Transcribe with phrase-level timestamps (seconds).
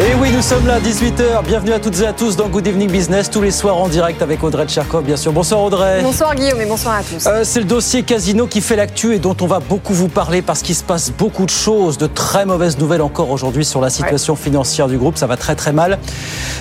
[0.00, 1.44] Et oui, nous sommes là, 18h.
[1.44, 4.22] Bienvenue à toutes et à tous dans Good Evening Business, tous les soirs en direct
[4.22, 5.32] avec Audrey Tcherkov, bien sûr.
[5.32, 6.02] Bonsoir Audrey.
[6.04, 7.26] Bonsoir Guillaume et bonsoir à tous.
[7.26, 10.40] Euh, c'est le dossier Casino qui fait l'actu et dont on va beaucoup vous parler
[10.40, 13.90] parce qu'il se passe beaucoup de choses, de très mauvaises nouvelles encore aujourd'hui sur la
[13.90, 15.18] situation financière du groupe.
[15.18, 15.98] Ça va très très mal.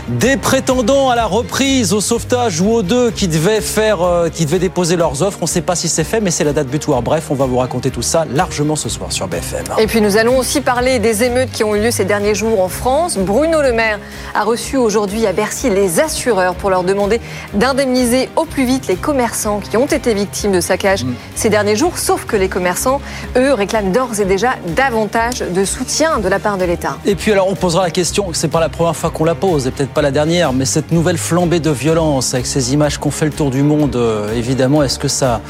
[0.08, 4.47] Des prétendants à la reprise, au sauvetage ou aux deux qui devaient faire, euh, qui
[4.47, 5.38] devaient déposer leurs offres.
[5.42, 7.03] On ne sait pas si c'est fait, mais c'est la date butoir.
[7.03, 9.66] Bref, on va vous raconter tout ça largement ce soir sur BFM.
[9.78, 12.62] Et puis nous allons aussi parler des émeutes qui ont eu lieu ces derniers jours
[12.62, 13.16] en France.
[13.28, 14.00] Bruno Le Maire
[14.33, 17.20] a reçu aujourd'hui à Bercy les assureurs pour leur demander
[17.53, 21.97] d'indemniser au plus vite les commerçants qui ont été victimes de saccages ces derniers jours.
[21.97, 23.02] Sauf que les commerçants,
[23.36, 26.97] eux, réclament d'ores et déjà davantage de soutien de la part de l'État.
[27.06, 29.67] Et puis alors on posera la question, c'est pas la première fois qu'on la pose,
[29.67, 33.12] et peut-être pas la dernière, mais cette nouvelle flambée de violence avec ces images qu'on
[33.12, 35.41] fait le tour du monde, euh, évidemment, est-ce que ça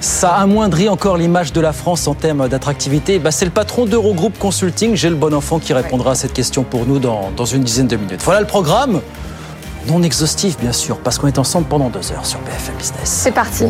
[0.00, 4.38] ça amoindrit encore l'image de la France en termes d'attractivité bah, C'est le patron d'Eurogroupe
[4.38, 7.62] Consulting, J'ai le bon enfant, qui répondra à cette question pour nous dans, dans une
[7.62, 8.22] dizaine de minutes.
[8.24, 9.00] Voilà le programme,
[9.88, 13.04] non exhaustif bien sûr, parce qu'on est ensemble pendant deux heures sur BFM Business.
[13.04, 13.66] C'est parti.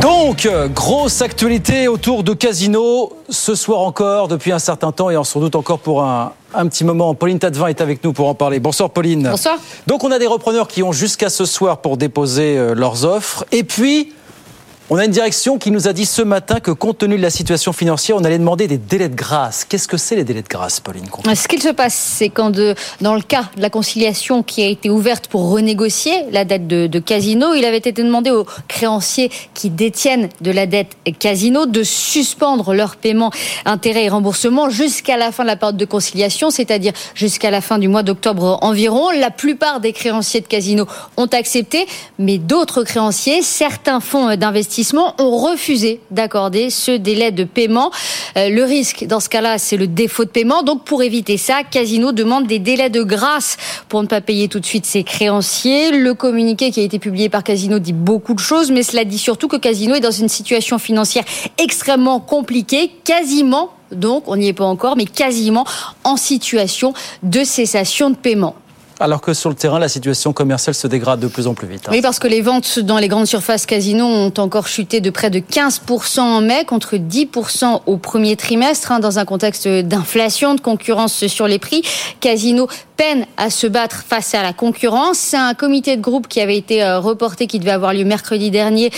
[0.00, 5.40] Donc, grosse actualité autour de Casino, ce soir encore, depuis un certain temps, et sans
[5.40, 7.14] doute encore pour un, un petit moment.
[7.14, 8.60] Pauline Tadevin est avec nous pour en parler.
[8.60, 9.28] Bonsoir Pauline.
[9.30, 9.58] Bonsoir.
[9.86, 13.44] Donc on a des repreneurs qui ont jusqu'à ce soir pour déposer euh, leurs offres.
[13.52, 14.12] Et puis,
[14.90, 17.30] on a une direction qui nous a dit ce matin que compte tenu de la
[17.30, 19.64] situation financière, on allait demander des délais de grâce.
[19.64, 22.50] Qu'est-ce que c'est les délais de grâce, Pauline Ce qu'il se passe, c'est quand,
[23.00, 26.88] dans le cas de la conciliation qui a été ouverte pour renégocier la dette de,
[26.88, 31.84] de, Casino, il avait été demandé aux créanciers qui détiennent de la dette Casino de
[31.84, 33.30] suspendre leur paiement,
[33.64, 37.78] intérêts et remboursements jusqu'à la fin de la période de conciliation, c'est-à-dire jusqu'à la fin
[37.78, 39.10] du mois d'octobre environ.
[39.10, 41.86] La plupart des créanciers de Casino ont accepté,
[42.18, 44.81] mais d'autres créanciers, certains fonds d'investissement
[45.18, 47.90] ont refusé d'accorder ce délai de paiement.
[48.36, 50.62] Euh, le risque dans ce cas-là, c'est le défaut de paiement.
[50.62, 53.56] Donc pour éviter ça, Casino demande des délais de grâce
[53.88, 55.90] pour ne pas payer tout de suite ses créanciers.
[55.92, 59.18] Le communiqué qui a été publié par Casino dit beaucoup de choses, mais cela dit
[59.18, 61.24] surtout que Casino est dans une situation financière
[61.58, 65.66] extrêmement compliquée, quasiment donc, on n'y est pas encore, mais quasiment
[66.02, 68.56] en situation de cessation de paiement
[69.02, 71.82] alors que sur le terrain, la situation commerciale se dégrade de plus en plus vite.
[71.86, 71.90] Hein.
[71.92, 75.28] Oui, parce que les ventes dans les grandes surfaces casino ont encore chuté de près
[75.28, 80.60] de 15% en mai, contre 10% au premier trimestre, hein, dans un contexte d'inflation, de
[80.60, 81.82] concurrence sur les prix.
[82.20, 85.18] Casino peine à se battre face à la concurrence.
[85.18, 88.50] C'est un comité de groupe qui avait été euh, reporté, qui devait avoir lieu mercredi
[88.50, 88.90] dernier,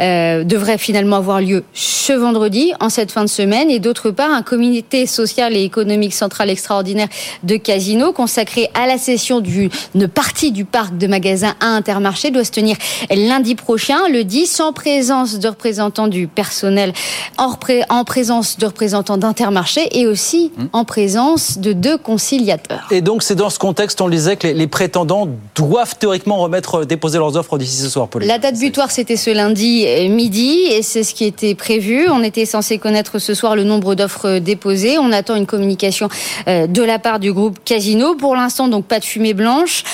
[0.00, 3.70] euh, devrait finalement avoir lieu ce vendredi, en cette fin de semaine.
[3.70, 7.08] Et d'autre part, un comité social et économique central extraordinaire
[7.44, 12.44] de Casino, consacré à la session d'une partie du parc de magasins à Intermarché, doit
[12.44, 12.76] se tenir
[13.10, 16.92] lundi prochain, le 10, en présence de représentants du personnel,
[17.38, 17.54] en,
[17.88, 20.64] en présence de représentants d'Intermarché et aussi mmh.
[20.72, 22.88] en présence de deux conciliateurs.
[22.90, 26.84] Et donc, c'est dans ce contexte, on disait que les, les, prétendants doivent théoriquement remettre,
[26.84, 28.08] déposer leurs offres d'ici ce soir.
[28.08, 28.28] Pauline.
[28.28, 32.08] La date butoir, c'était ce lundi euh, midi, et c'est ce qui était prévu.
[32.08, 34.98] On était censé connaître ce soir le nombre d'offres déposées.
[34.98, 36.08] On attend une communication
[36.48, 38.14] euh, de la part du groupe Casino.
[38.14, 39.41] Pour l'instant, donc pas de fumée blanche.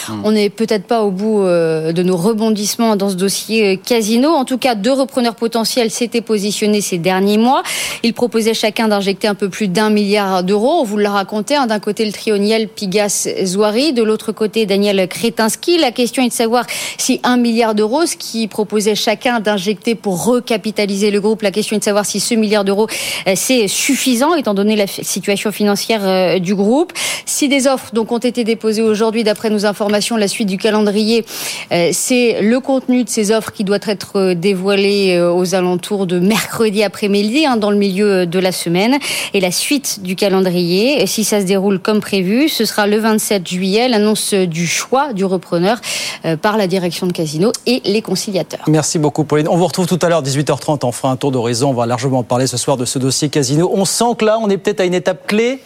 [0.08, 0.22] Hum.
[0.24, 4.30] On n'est peut-être pas au bout euh, de nos rebondissements dans ce dossier Casino.
[4.30, 7.62] En tout cas, deux repreneurs potentiels s'étaient positionnés ces derniers mois.
[8.02, 10.80] Ils proposaient chacun d'injecter un peu plus d'un milliard d'euros.
[10.80, 11.56] On vous l'a raconté.
[11.56, 13.92] Hein, D'un côté, le trioniel Pigas Zouari.
[13.92, 15.78] De l'autre côté, Daniel Kretinsky.
[15.78, 16.64] La question est de savoir
[16.96, 21.76] si un milliard d'euros, ce qui proposait chacun d'injecter pour recapitaliser le groupe, la question
[21.76, 22.86] est de savoir si ce milliard d'euros,
[23.26, 26.92] euh, c'est suffisant, étant donné la situation financière euh, du groupe.
[27.26, 31.24] Si des offres donc ont été déposées aujourd'hui, d'après nos informations, la suite du calendrier,
[31.70, 36.82] euh, c'est le contenu de ces offres qui doit être dévoilé aux alentours de mercredi
[36.82, 38.98] après-midi, hein, dans le milieu de la semaine.
[39.34, 43.46] Et la suite du calendrier, si ça se déroule comme prévu, ce sera le 27
[43.46, 45.78] juillet, l'annonce du choix du repreneur
[46.40, 48.64] par la direction de Casino et les conciliateurs.
[48.66, 49.48] Merci beaucoup, Pauline.
[49.48, 50.84] On vous retrouve tout à l'heure, 18h30.
[50.84, 51.70] On fera un tour d'horizon.
[51.70, 53.70] On va largement parler ce soir de ce dossier Casino.
[53.74, 55.60] On sent que là, on est peut-être à une étape clé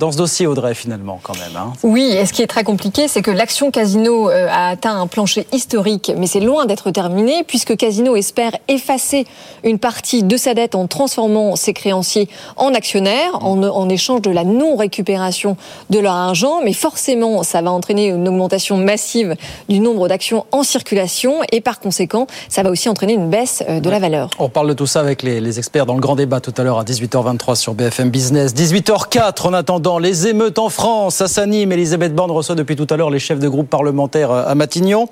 [0.00, 1.54] dans ce dossier, Audrey, finalement, quand même.
[1.56, 1.74] Hein.
[1.82, 5.06] Oui, et ce qui est très compliqué, c'est que l'action Casino euh, a atteint un
[5.06, 9.26] plancher historique, mais c'est loin d'être terminé, puisque Casino espère effacer
[9.62, 14.30] une partie de sa dette en transformant ses créanciers en actionnaires, en, en échange de
[14.30, 15.58] la non-récupération
[15.90, 16.60] de leur argent.
[16.64, 19.36] Mais forcément, ça va entraîner une augmentation massive
[19.68, 23.80] du nombre d'actions en circulation, et par conséquent, ça va aussi entraîner une baisse euh,
[23.80, 24.30] de la valeur.
[24.38, 26.62] On parle de tout ça avec les, les experts dans le grand débat tout à
[26.62, 28.54] l'heure à 18h23 sur BFM Business.
[28.54, 31.72] 18h04 en attendant les émeutes en France, ça s'anime.
[31.72, 35.08] Elisabeth Borne reçoit depuis tout à l'heure les chefs de groupe parlementaires à Matignon.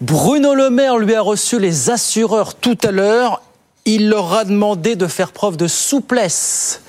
[0.00, 3.42] Bruno Le Maire lui a reçu les assureurs tout à l'heure.
[3.86, 6.82] Il leur a demandé de faire preuve de souplesse,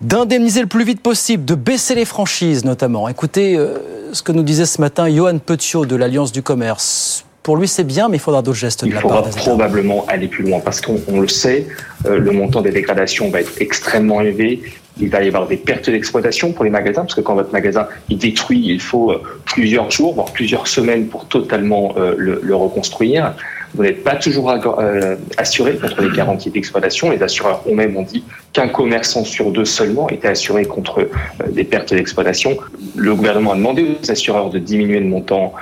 [0.00, 3.08] d'indemniser le plus vite possible, de baisser les franchises notamment.
[3.08, 3.78] Écoutez euh,
[4.12, 7.24] ce que nous disait ce matin Johan Petiot de l'Alliance du Commerce.
[7.42, 10.04] Pour lui, c'est bien, mais il faudra d'autres gestes de la part Il faudra probablement
[10.06, 11.66] aller plus loin parce qu'on le sait,
[12.06, 14.62] euh, le montant des dégradations va être extrêmement élevé
[15.00, 17.86] il va y avoir des pertes d'exploitation pour les magasins, parce que quand votre magasin
[18.10, 23.34] est détruit, il faut euh, plusieurs jours, voire plusieurs semaines pour totalement euh, le, reconstruire.
[23.74, 27.10] Vous n'êtes pas toujours euh, assuré contre les garanties d'exploitation.
[27.10, 31.06] Les assureurs eux-mêmes ont dit qu'un commerçant sur deux seulement était assuré contre
[31.50, 32.56] des pertes d'exploitation.
[32.96, 35.52] Le gouvernement a demandé aux assureurs de diminuer le montant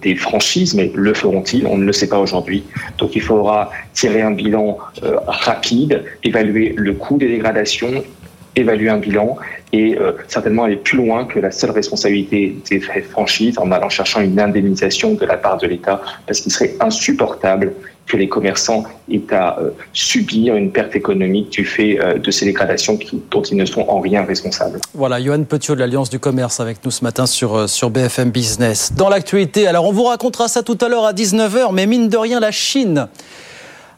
[0.00, 1.66] des franchises, mais le feront-ils?
[1.66, 2.62] On ne le sait pas aujourd'hui.
[2.96, 4.78] Donc il faudra tirer un bilan
[5.26, 8.04] rapide, évaluer le coût des dégradations
[8.56, 9.36] évaluer un bilan
[9.72, 14.22] et euh, certainement aller plus loin que la seule responsabilité des franchises en allant chercher
[14.22, 17.74] une indemnisation de la part de l'État, parce qu'il serait insupportable
[18.06, 22.46] que les commerçants aient à euh, subir une perte économique du fait euh, de ces
[22.46, 24.80] dégradations qui, dont ils ne sont en rien responsables.
[24.94, 28.92] Voilà, Johan Petiot de l'Alliance du Commerce avec nous ce matin sur, sur BFM Business.
[28.96, 32.16] Dans l'actualité, alors on vous racontera ça tout à l'heure à 19h, mais mine de
[32.16, 33.08] rien, la Chine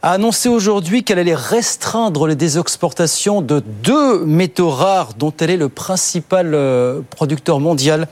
[0.03, 5.57] a annoncé aujourd'hui qu'elle allait restreindre les désexportations de deux métaux rares dont elle est
[5.57, 8.09] le principal euh, producteur mondial,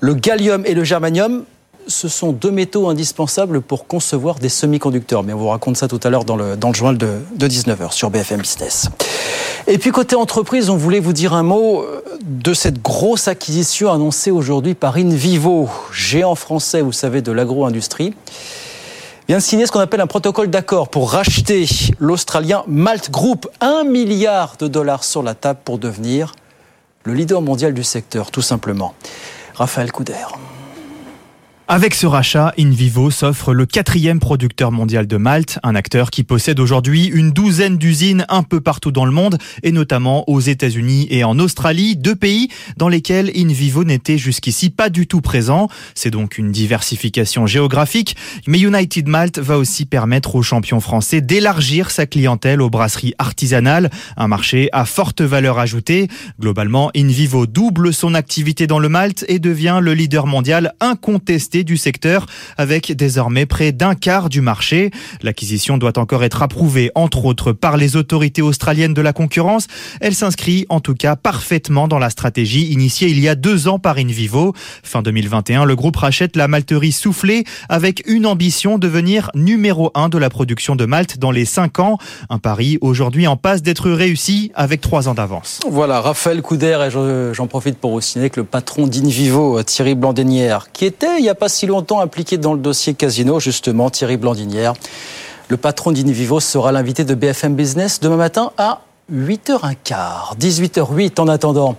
[0.00, 1.44] le gallium et le germanium.
[1.86, 5.22] Ce sont deux métaux indispensables pour concevoir des semi-conducteurs.
[5.22, 7.48] Mais on vous raconte ça tout à l'heure dans le, dans le journal de, de
[7.48, 8.90] 19h sur BFM Business.
[9.66, 13.90] Et puis côté entreprise, on voulait vous dire un mot euh, de cette grosse acquisition
[13.90, 18.14] annoncée aujourd'hui par InVivo, géant français, vous savez, de l'agro-industrie
[19.30, 21.64] vient de signer ce qu'on appelle un protocole d'accord pour racheter
[22.00, 23.48] l'Australien Malt Group.
[23.60, 26.34] Un milliard de dollars sur la table pour devenir
[27.04, 28.92] le leader mondial du secteur, tout simplement.
[29.54, 30.14] Raphaël Couder.
[31.72, 36.58] Avec ce rachat, InVivo s'offre le quatrième producteur mondial de Malte, un acteur qui possède
[36.58, 41.22] aujourd'hui une douzaine d'usines un peu partout dans le monde, et notamment aux États-Unis et
[41.22, 45.68] en Australie, deux pays dans lesquels InVivo n'était jusqu'ici pas du tout présent.
[45.94, 48.16] C'est donc une diversification géographique,
[48.48, 53.90] mais United Malt va aussi permettre aux champions français d'élargir sa clientèle aux brasseries artisanales,
[54.16, 56.08] un marché à forte valeur ajoutée.
[56.40, 61.78] Globalement, InVivo double son activité dans le Malte et devient le leader mondial incontesté du
[61.78, 62.26] secteur
[62.58, 64.90] avec désormais près d'un quart du marché.
[65.22, 69.66] L'acquisition doit encore être approuvée entre autres par les autorités australiennes de la concurrence.
[70.02, 73.78] Elle s'inscrit en tout cas parfaitement dans la stratégie initiée il y a deux ans
[73.78, 74.52] par Invivo.
[74.82, 80.08] Fin 2021, le groupe rachète la malterie soufflée avec une ambition de devenir numéro un
[80.08, 81.96] de la production de Malte dans les cinq ans.
[82.28, 85.60] Un pari aujourd'hui en passe d'être réussi avec trois ans d'avance.
[85.70, 90.86] Voilà, Raphaël Couder, et j'en profite pour signaler que le patron d'Invivo, Thierry Blandénière, qui
[90.86, 94.72] était il n'y a pas si longtemps impliqué dans le dossier Casino, justement, Thierry Blandinière.
[95.48, 98.80] Le patron d'Inivivo sera l'invité de BFM Business demain matin à
[99.12, 101.76] 8h15, 18h08 en attendant.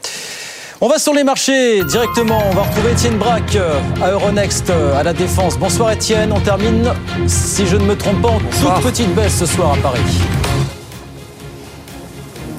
[0.82, 2.42] On va sur les marchés directement.
[2.52, 5.58] On va retrouver Étienne Braque euh, à Euronext euh, à la Défense.
[5.58, 6.34] Bonsoir Étienne.
[6.34, 6.92] On termine,
[7.28, 10.02] si je ne me trompe pas, en toute petite baisse ce soir à Paris.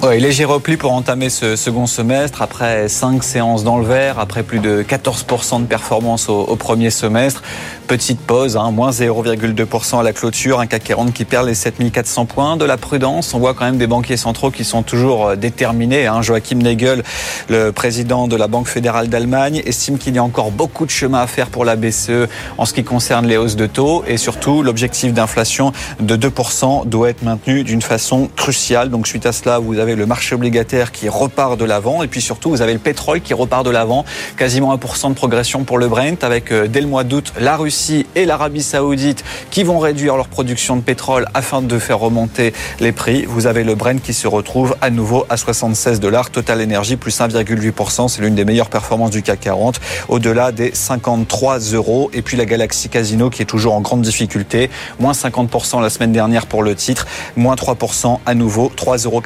[0.05, 4.43] Oui, léger repli pour entamer ce second semestre après cinq séances dans le vert, après
[4.43, 7.41] plus de 14% de performance au, premier semestre.
[7.87, 12.27] Petite pause, hein, moins 0,2% à la clôture, un CAC 40 qui perd les 7400
[12.27, 12.57] points.
[12.57, 16.09] De la prudence, on voit quand même des banquiers centraux qui sont toujours euh, déterminés.
[16.09, 16.21] Hein.
[16.21, 17.05] Joachim Nagel,
[17.49, 21.21] le président de la Banque fédérale d'Allemagne, estime qu'il y a encore beaucoup de chemin
[21.21, 22.27] à faire pour la BCE
[22.59, 27.11] en ce qui concerne les hausses de taux et surtout l'objectif d'inflation de 2% doit
[27.11, 28.91] être maintenu d'une façon cruciale.
[28.91, 32.03] Donc suite à cela, vous avez le marché obligataire qui repart de l'avant.
[32.03, 34.05] Et puis surtout, vous avez le pétrole qui repart de l'avant.
[34.37, 38.07] Quasiment 1% de progression pour le Brent avec euh, dès le mois d'août la Russie
[38.15, 42.93] et l'Arabie Saoudite qui vont réduire leur production de pétrole afin de faire remonter les
[42.93, 43.25] prix.
[43.27, 46.31] Vous avez le Brent qui se retrouve à nouveau à 76 dollars.
[46.31, 48.09] Total Energy plus 1,8%.
[48.09, 52.11] C'est l'une des meilleures performances du CAC 40 au-delà des 53 euros.
[52.13, 54.71] Et puis la Galaxy Casino qui est toujours en grande difficulté.
[54.99, 57.07] Moins 50% la semaine dernière pour le titre.
[57.37, 58.71] Moins 3% à nouveau.
[58.77, 59.21] 3,93 euros.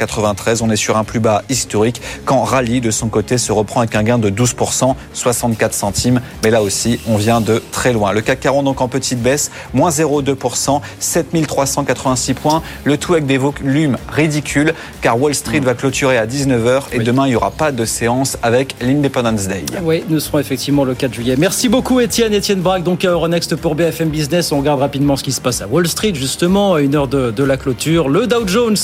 [0.62, 3.94] On est sur un plus bas historique quand Rally de son côté se reprend avec
[3.94, 6.20] un gain de 12%, 64 centimes.
[6.42, 8.12] Mais là aussi, on vient de très loin.
[8.12, 12.62] Le CAC 40 donc en petite baisse, moins 0,2%, 7386 points.
[12.84, 17.26] Le tout avec des volumes ridicules car Wall Street va clôturer à 19h et demain
[17.26, 19.64] il n'y aura pas de séance avec l'Independence Day.
[19.82, 21.34] Oui, nous serons effectivement le 4 juillet.
[21.38, 24.52] Merci beaucoup Étienne, Étienne Braque, donc à Euronext pour BFM Business.
[24.52, 27.30] On regarde rapidement ce qui se passe à Wall Street justement à une heure de,
[27.30, 28.08] de la clôture.
[28.08, 28.76] Le Dow Jones.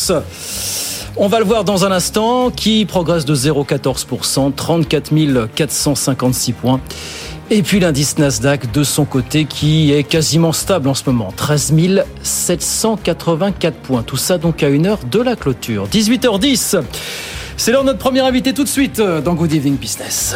[1.16, 6.80] On va le voir dans un instant, qui progresse de 0,14%, 34 456 points.
[7.50, 11.74] Et puis l'indice Nasdaq de son côté qui est quasiment stable en ce moment, 13
[12.22, 14.02] 784 points.
[14.02, 15.86] Tout ça donc à une heure de la clôture.
[15.88, 16.80] 18h10,
[17.58, 20.34] c'est l'heure notre premier invité tout de suite dans Good Evening Business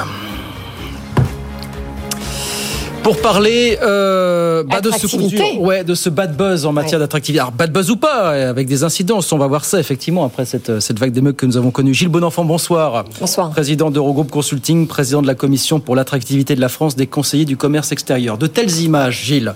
[3.07, 7.39] pour parler euh, bah, de ce ouais, de ce bad buzz en matière d'attractivité.
[7.39, 10.81] Alors bad buzz ou pas, avec des incidences, on va voir ça effectivement après cette,
[10.81, 11.95] cette vague d'émeutes que nous avons connue.
[11.95, 13.05] Gilles Bonenfant, bonsoir.
[13.21, 13.51] Bonsoir.
[13.51, 17.57] Président d'Eurogroupe Consulting, président de la commission pour l'attractivité de la France des conseillers du
[17.57, 18.39] commerce extérieur.
[18.39, 19.55] De telles images, Gilles.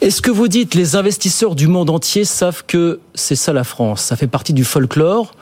[0.00, 4.00] Est-ce que vous dites les investisseurs du monde entier savent que c'est ça la France?
[4.00, 5.32] Ça fait partie du folklore?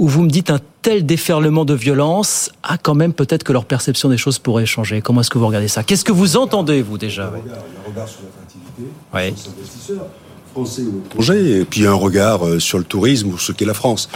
[0.00, 3.64] Où vous me dites un tel déferlement de violence a quand même peut-être que leur
[3.64, 5.02] perception des choses pourrait changer.
[5.02, 5.82] Comment est-ce que vous regardez ça?
[5.82, 7.24] Qu'est-ce que vous entendez, vous, déjà?
[7.24, 9.32] Le regard, sur l'attractivité oui.
[9.32, 10.06] des investisseurs
[10.52, 13.74] français ou étrangers, et puis un regard euh, sur le tourisme ou ce qu'est la
[13.74, 14.08] France.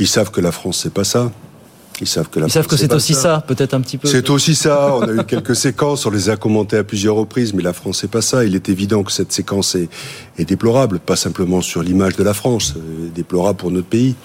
[0.00, 1.30] Ils savent que la France, c'est pas ça.
[2.00, 4.08] Ils savent que, Ils savent que c'est aussi ça, peut-être un petit peu.
[4.08, 4.96] C'est aussi ça.
[4.96, 7.98] On a eu quelques séquences, on les a commentées à plusieurs reprises, mais la France,
[8.00, 8.44] c'est pas ça.
[8.44, 9.88] Il est évident que cette séquence est,
[10.38, 14.16] est déplorable, pas simplement sur l'image de la France, euh, déplorable pour notre pays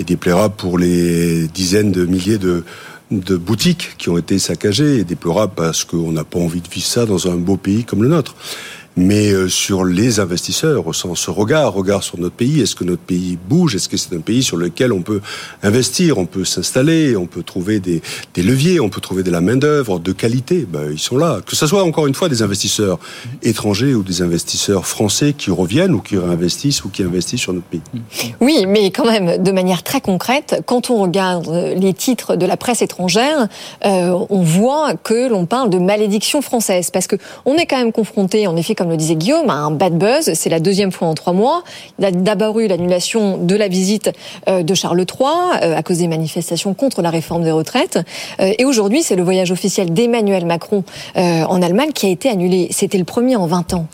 [0.00, 2.64] et déplorable pour les dizaines de milliers de,
[3.10, 6.86] de boutiques qui ont été saccagées et déplorable parce qu'on n'a pas envie de vivre
[6.86, 8.34] ça dans un beau pays comme le nôtre
[8.96, 12.60] mais euh, sur les investisseurs, au sens regard, regard sur notre pays.
[12.60, 13.74] Est-ce que notre pays bouge?
[13.74, 15.20] Est-ce que c'est un pays sur lequel on peut
[15.62, 18.02] investir, on peut s'installer, on peut trouver des,
[18.36, 20.66] leviers, on peut trouver de la main d'œuvre de qualité?
[20.68, 21.40] Ben, Ils sont là.
[21.44, 22.98] Que ce soit encore une fois des investisseurs
[23.42, 27.66] étrangers ou des investisseurs français qui reviennent ou qui réinvestissent ou qui investissent sur notre
[27.66, 27.80] pays.
[28.40, 32.56] Oui, mais quand même, de manière très concrète, quand on regarde les titres de la
[32.56, 33.48] presse étrangère,
[33.84, 37.92] euh, on voit que l'on parle de malédiction française, parce que on est quand même
[37.92, 40.32] confronté, en effet, comme le disait Guillaume, un bad buzz.
[40.32, 41.64] C'est la deuxième fois en trois mois.
[41.98, 44.10] Il a d'abord eu l'annulation de la visite
[44.48, 45.28] euh, de Charles III
[45.62, 47.98] euh, à cause des manifestations contre la réforme des retraites.
[48.40, 50.82] Euh, et aujourd'hui, c'est le voyage officiel d'Emmanuel Macron
[51.14, 52.68] en Allemagne qui a été annulé.
[52.70, 53.86] C'était le premier en 20 ans.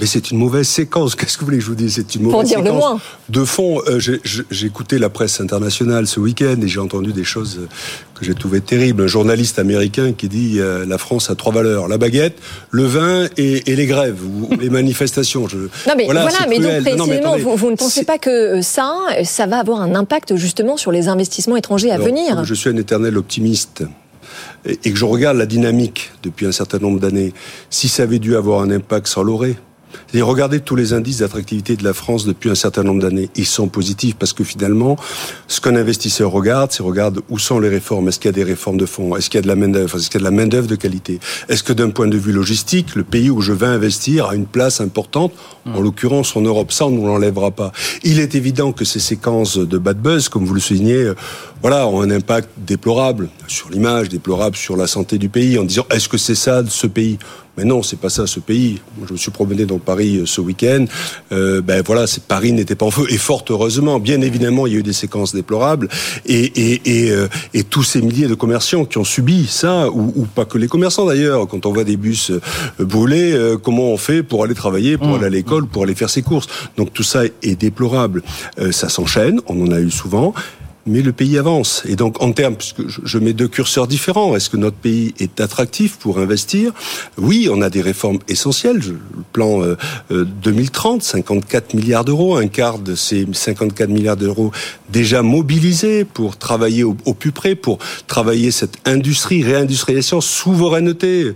[0.00, 1.14] Mais c'est une mauvaise séquence.
[1.14, 1.94] Qu'est-ce que vous voulez que je vous dise?
[1.96, 2.72] C'est une mauvaise Pour dire séquence.
[2.72, 3.00] Le moins.
[3.28, 7.68] De fond, euh, j'ai écouté la presse internationale ce week-end et j'ai entendu des choses
[8.14, 9.02] que j'ai trouvées terribles.
[9.02, 12.38] Un journaliste américain qui dit euh, la France a trois valeurs la baguette,
[12.70, 15.48] le vin et, et les grèves ou les manifestations.
[15.48, 18.04] Je, non mais voilà, voilà mais donc précisément, non, mais attendez, vous, vous, ne pensez
[18.04, 22.06] pas que ça, ça va avoir un impact justement sur les investissements étrangers à Alors,
[22.06, 22.44] venir?
[22.44, 23.84] Je suis un éternel optimiste
[24.64, 27.32] et que je regarde la dynamique depuis un certain nombre d'années,
[27.70, 29.56] si ça avait dû avoir un impact, ça l'aurait.
[30.14, 33.30] Et regardez tous les indices d'attractivité de la France depuis un certain nombre d'années.
[33.36, 34.96] Ils sont positifs parce que finalement,
[35.46, 38.08] ce qu'un investisseur regarde, c'est regarde où sont les réformes.
[38.08, 39.16] Est-ce qu'il y a des réformes de fond?
[39.16, 40.46] Est-ce qu'il y a de la main d'œuvre Est-ce qu'il y a de la main
[40.46, 41.20] d'œuvre de qualité?
[41.48, 44.46] Est-ce que d'un point de vue logistique, le pays où je vais investir a une
[44.46, 45.32] place importante
[45.66, 47.72] En l'occurrence, en Europe, ça on ne l'enlèvera pas.
[48.02, 51.12] Il est évident que ces séquences de bad buzz, comme vous le soulignez,
[51.62, 55.84] voilà, ont un impact déplorable sur l'image, déplorable sur la santé du pays, en disant
[55.90, 57.18] est-ce que c'est ça ce pays?
[57.56, 58.80] Mais non, c'est pas ça ce pays.
[58.96, 60.84] Moi, je me suis promené dans Paris ce week-end.
[61.32, 63.98] Euh, ben voilà, Paris n'était pas en feu et fort heureusement.
[63.98, 65.88] Bien évidemment, il y a eu des séquences déplorables
[66.26, 70.12] et et et, euh, et tous ces milliers de commerçants qui ont subi ça ou,
[70.16, 71.46] ou pas que les commerçants d'ailleurs.
[71.48, 72.40] Quand on voit des bus euh,
[72.78, 75.14] brûlés, euh, comment on fait pour aller travailler, pour mmh.
[75.14, 76.46] aller à l'école, pour aller faire ses courses?
[76.76, 78.22] Donc tout ça est déplorable.
[78.58, 79.40] Euh, ça s'enchaîne.
[79.46, 80.34] On en a eu souvent
[80.86, 81.82] mais le pays avance.
[81.86, 85.40] Et donc, en termes, puisque je mets deux curseurs différents, est-ce que notre pays est
[85.40, 86.72] attractif pour investir?
[87.18, 88.78] Oui, on a des réformes essentielles.
[88.78, 88.98] Le
[89.32, 89.76] plan euh,
[90.10, 94.52] 2030, 54 milliards d'euros, un quart de ces 54 milliards d'euros
[94.92, 101.32] déjà mobilisés pour travailler au, au, plus près, pour travailler cette industrie, réindustrialisation, souveraineté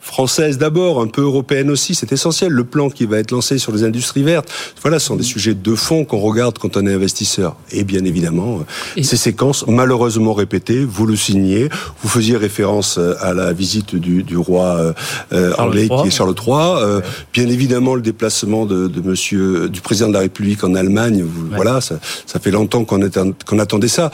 [0.00, 2.52] française d'abord, un peu européenne aussi, c'est essentiel.
[2.52, 4.48] Le plan qui va être lancé sur les industries vertes,
[4.82, 7.56] voilà, ce sont des sujets de fond qu'on regarde quand on est investisseur.
[7.72, 8.60] Et bien évidemment,
[9.02, 11.68] Ces séquences malheureusement répétées, vous le signez,
[12.02, 14.94] vous faisiez référence euh, à la visite du, du roi
[15.32, 17.00] euh, anglais qui est Charles III,
[17.32, 21.80] bien évidemment le déplacement de, de, monsieur du président de la République en Allemagne, voilà,
[21.80, 24.10] ça, ça, fait longtemps qu'on attendait ça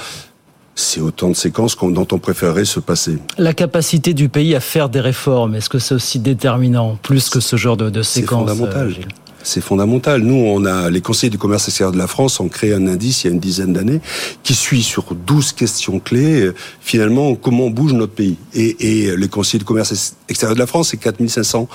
[0.74, 3.18] c'est autant de séquences dont on préférerait se passer.
[3.38, 7.40] La capacité du pays à faire des réformes, est-ce que c'est aussi déterminant, plus que
[7.40, 8.88] ce genre de, de séquences C'est fondamental.
[8.88, 9.04] Euh,
[9.42, 10.22] c'est fondamental.
[10.22, 13.24] Nous, on a les conseillers du commerce extérieur de la France ont créé un indice
[13.24, 14.00] il y a une dizaine d'années
[14.42, 18.36] qui suit sur 12 questions clés euh, finalement comment bouge notre pays.
[18.54, 21.68] Et, et les conseillers du commerce extérieur de la France, c'est 4500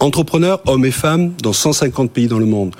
[0.00, 2.74] entrepreneurs, hommes et femmes, dans 150 pays dans le monde.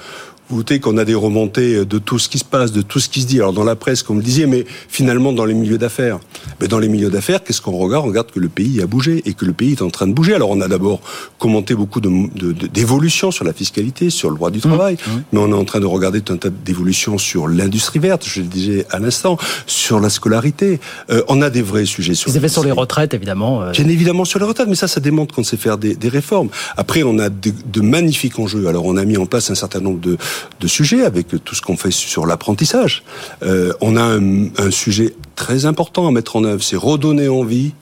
[0.48, 3.08] Vous doutez qu'on a des remontées de tout ce qui se passe, de tout ce
[3.08, 3.38] qui se dit.
[3.38, 6.20] Alors dans la presse, comme vous le disiez, mais finalement dans les milieux d'affaires.
[6.60, 8.04] Mais dans les milieux d'affaires, qu'est-ce qu'on regarde?
[8.04, 10.12] On regarde que le pays a bougé et que le pays est en train de
[10.12, 10.34] bouger.
[10.34, 11.00] Alors on a d'abord
[11.38, 15.22] commenté beaucoup d'évolutions de, sur la fiscalité, sur le droit du travail, mmh, mmh.
[15.32, 18.40] mais on est en train de regarder tout un tas d'évolutions sur l'industrie verte, je
[18.40, 19.36] le disais à l'instant,
[19.66, 20.80] sur la scolarité.
[21.10, 22.30] Euh, on a des vrais sujets sur...
[22.30, 23.62] Vous avez sur les retraites, évidemment.
[23.62, 23.72] Euh...
[23.72, 26.48] Bien évidemment sur les retraites, mais ça, ça démontre qu'on sait faire des, des réformes.
[26.76, 28.68] Après, on a de, de magnifiques enjeux.
[28.68, 30.16] Alors on a mis en place un certain nombre de
[30.60, 33.02] de sujets avec tout ce qu'on fait sur l'apprentissage.
[33.42, 37.72] Euh, on a un, un, sujet très important à mettre en œuvre, c'est redonner envie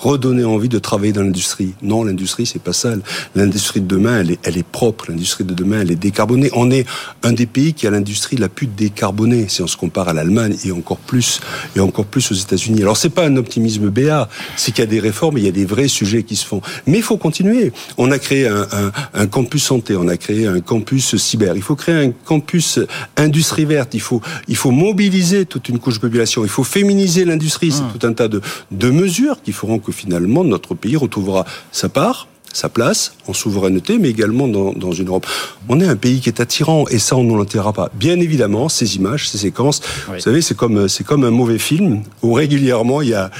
[0.00, 1.74] redonner envie de travailler dans l'industrie.
[1.82, 2.94] Non, l'industrie, c'est pas ça.
[3.34, 5.06] L'industrie de demain, elle est, elle est propre.
[5.10, 6.50] L'industrie de demain, elle est décarbonée.
[6.54, 6.86] On est
[7.22, 10.56] un des pays qui a l'industrie la plus décarbonée, si on se compare à l'Allemagne
[10.64, 11.40] et encore plus,
[11.76, 12.82] et encore plus aux États-Unis.
[12.82, 14.28] Alors, c'est pas un optimisme béat.
[14.56, 16.62] C'est qu'il y a des réformes, il y a des vrais sujets qui se font.
[16.86, 17.72] Mais il faut continuer.
[17.98, 21.56] On a créé un, un, un campus santé, on a créé un campus cyber.
[21.56, 22.78] Il faut créer un campus
[23.16, 23.94] industrie verte.
[23.94, 26.42] Il faut, il faut mobiliser toute une couche de population.
[26.42, 27.70] Il faut féminiser l'industrie.
[27.70, 27.98] C'est mmh.
[27.98, 28.40] tout un tas de,
[28.70, 33.98] de mesures qui feront que finalement notre pays retrouvera sa part sa place en souveraineté,
[33.98, 35.26] mais également dans, dans, une Europe.
[35.68, 37.90] On est un pays qui est attirant et ça, on ne l'enterrera pas.
[37.94, 42.02] Bien évidemment, ces images, ces séquences, vous savez, c'est comme c'est comme un mauvais film
[42.22, 43.30] où régulièrement il y a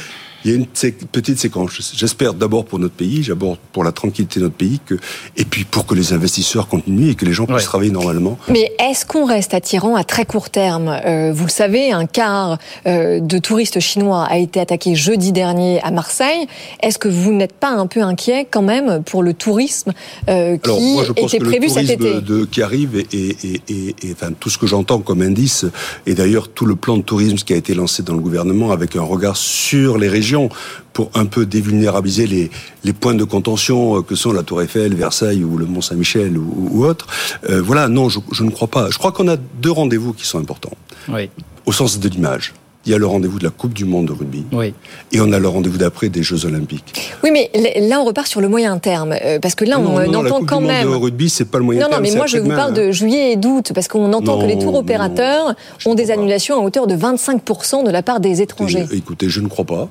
[0.44, 1.92] il y a une petite séquence.
[1.96, 4.94] J'espère d'abord pour notre pays, d'abord pour la tranquillité de notre pays, que,
[5.36, 8.38] et puis pour que les investisseurs continuent et que les gens puissent travailler normalement.
[8.48, 10.88] Mais est-ce qu'on reste attirant à très court terme?
[10.88, 15.80] Euh, Vous le savez, un quart euh, de touristes chinois a été attaqué jeudi dernier
[15.82, 16.46] à Marseille.
[16.82, 19.92] Est-ce que vous n'êtes pas un peu inquiet quand même pour le tourisme
[20.28, 22.20] euh, qui Alors, moi, je pense était que prévu le cet été?
[22.20, 23.36] de, qui arrive et, et,
[23.68, 25.66] et, et, enfin, tout ce que j'entends comme indice,
[26.06, 28.96] et d'ailleurs tout le plan de tourisme qui a été lancé dans le gouvernement avec
[28.96, 30.29] un regard sur les régions
[30.92, 32.50] pour un peu dévulnérabiliser les,
[32.84, 36.36] les points de contention euh, que sont la Tour Eiffel, Versailles ou le Mont Saint-Michel
[36.36, 37.06] ou, ou autre.
[37.48, 38.90] Euh, voilà, non, je, je, ne crois pas.
[38.90, 40.76] Je crois qu'on a deux rendez-vous qui sont importants.
[41.08, 41.30] Oui.
[41.66, 42.54] Au sens de l'image.
[42.86, 44.44] Il y a le rendez-vous de la Coupe du Monde de rugby.
[44.52, 44.72] Oui.
[45.12, 47.12] Et on a le rendez-vous d'après des Jeux Olympiques.
[47.22, 49.14] Oui, mais là, on repart sur le moyen terme.
[49.22, 50.86] Euh, parce que là, non, on non, entend la coupe quand du même.
[50.88, 52.02] Monde de rugby, c'est pas le moyen non, terme.
[52.02, 53.72] Non, mais moi, je vous parle de juillet et d'août.
[53.74, 57.84] Parce qu'on entend non, que les tours opérateurs ont des annulations à hauteur de 25%
[57.84, 58.86] de la part des étrangers.
[58.92, 59.88] Écoutez je ne crois pas.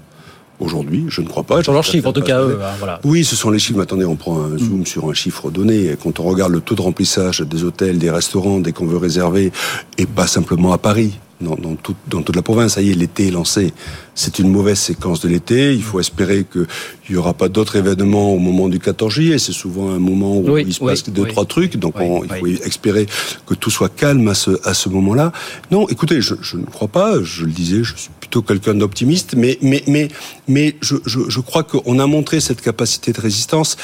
[0.59, 1.63] Aujourd'hui, je ne crois pas.
[1.63, 2.99] Sur leurs chiffres, en tout cas, eux, voilà.
[3.05, 3.79] Oui, ce sont les chiffres.
[3.81, 4.85] Attendez, on prend un zoom mmh.
[4.85, 5.95] sur un chiffre donné.
[6.01, 9.51] Quand on regarde le taux de remplissage des hôtels, des restaurants, dès qu'on veut réserver,
[9.97, 12.73] et pas simplement à Paris, dans, dans, tout, dans toute la province.
[12.73, 13.73] Ça y est, l'été est lancé.
[14.15, 15.73] C'est une mauvaise séquence de l'été.
[15.73, 16.65] Il faut espérer qu'il
[17.09, 19.39] n'y aura pas d'autres événements au moment du 14 juillet.
[19.39, 21.29] C'est souvent un moment où oui, il se oui, passe deux, oui.
[21.29, 21.77] trois trucs.
[21.77, 23.05] Donc on, il faut espérer
[23.45, 25.31] que tout soit calme à ce, à ce moment-là.
[25.71, 27.21] Non, écoutez, je, je ne crois pas.
[27.23, 29.35] Je le disais, je suis plutôt quelqu'un d'optimiste.
[29.37, 30.09] Mais, mais, mais,
[30.47, 33.77] mais je, je, je crois qu'on a montré cette capacité de résistance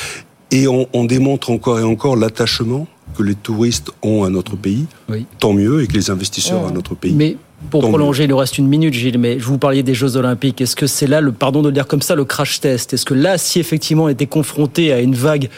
[0.51, 2.87] et on, on démontre encore et encore l'attachement
[3.17, 5.25] que les touristes ont à notre pays, Oui.
[5.39, 7.13] tant mieux, et que les investisseurs à notre pays.
[7.13, 7.37] Mais
[7.69, 10.61] pour prolonger, il nous reste une minute, Gilles, mais je vous parliez des Jeux Olympiques.
[10.61, 12.93] Est-ce que c'est là, le, pardon de le dire comme ça, le crash test?
[12.93, 15.49] Est-ce que là, si effectivement on était confronté à une vague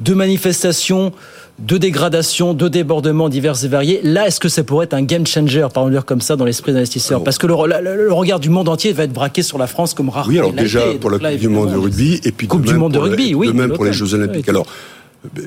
[0.00, 1.12] de manifestations,
[1.58, 5.26] de dégradations, de débordements divers et variés, là, est-ce que ça pourrait être un game
[5.26, 8.04] changer, pardon de le dire comme ça, dans l'esprit des investisseurs Parce que le, le,
[8.04, 10.30] le, regard du monde entier va être braqué sur la France comme rarement.
[10.30, 12.92] Oui, alors déjà pour la Coupe du Monde de rugby, et puis Coupe du monde
[12.92, 13.92] de rugby, oui, de même pour les.
[13.92, 14.48] Jeux Olympiques.
[14.48, 14.66] Alors,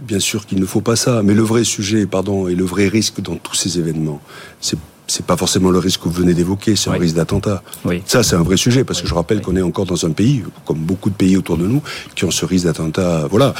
[0.03, 2.87] bien sûr qu'il ne faut pas ça, mais le vrai sujet, pardon, et le vrai
[2.87, 4.19] risque dans tous ces événements,
[4.59, 4.77] c'est
[5.09, 7.63] c'est pas forcément le risque que vous venez d'évoquer, c'est un risque d'attentat.
[7.83, 8.01] Oui.
[8.05, 10.43] Ça, c'est un vrai sujet, parce que je rappelle qu'on est encore dans un pays,
[10.65, 11.81] comme beaucoup de pays autour de nous,
[12.15, 13.27] qui ont ce risque d'attentat.
[13.29, 13.53] Voilà.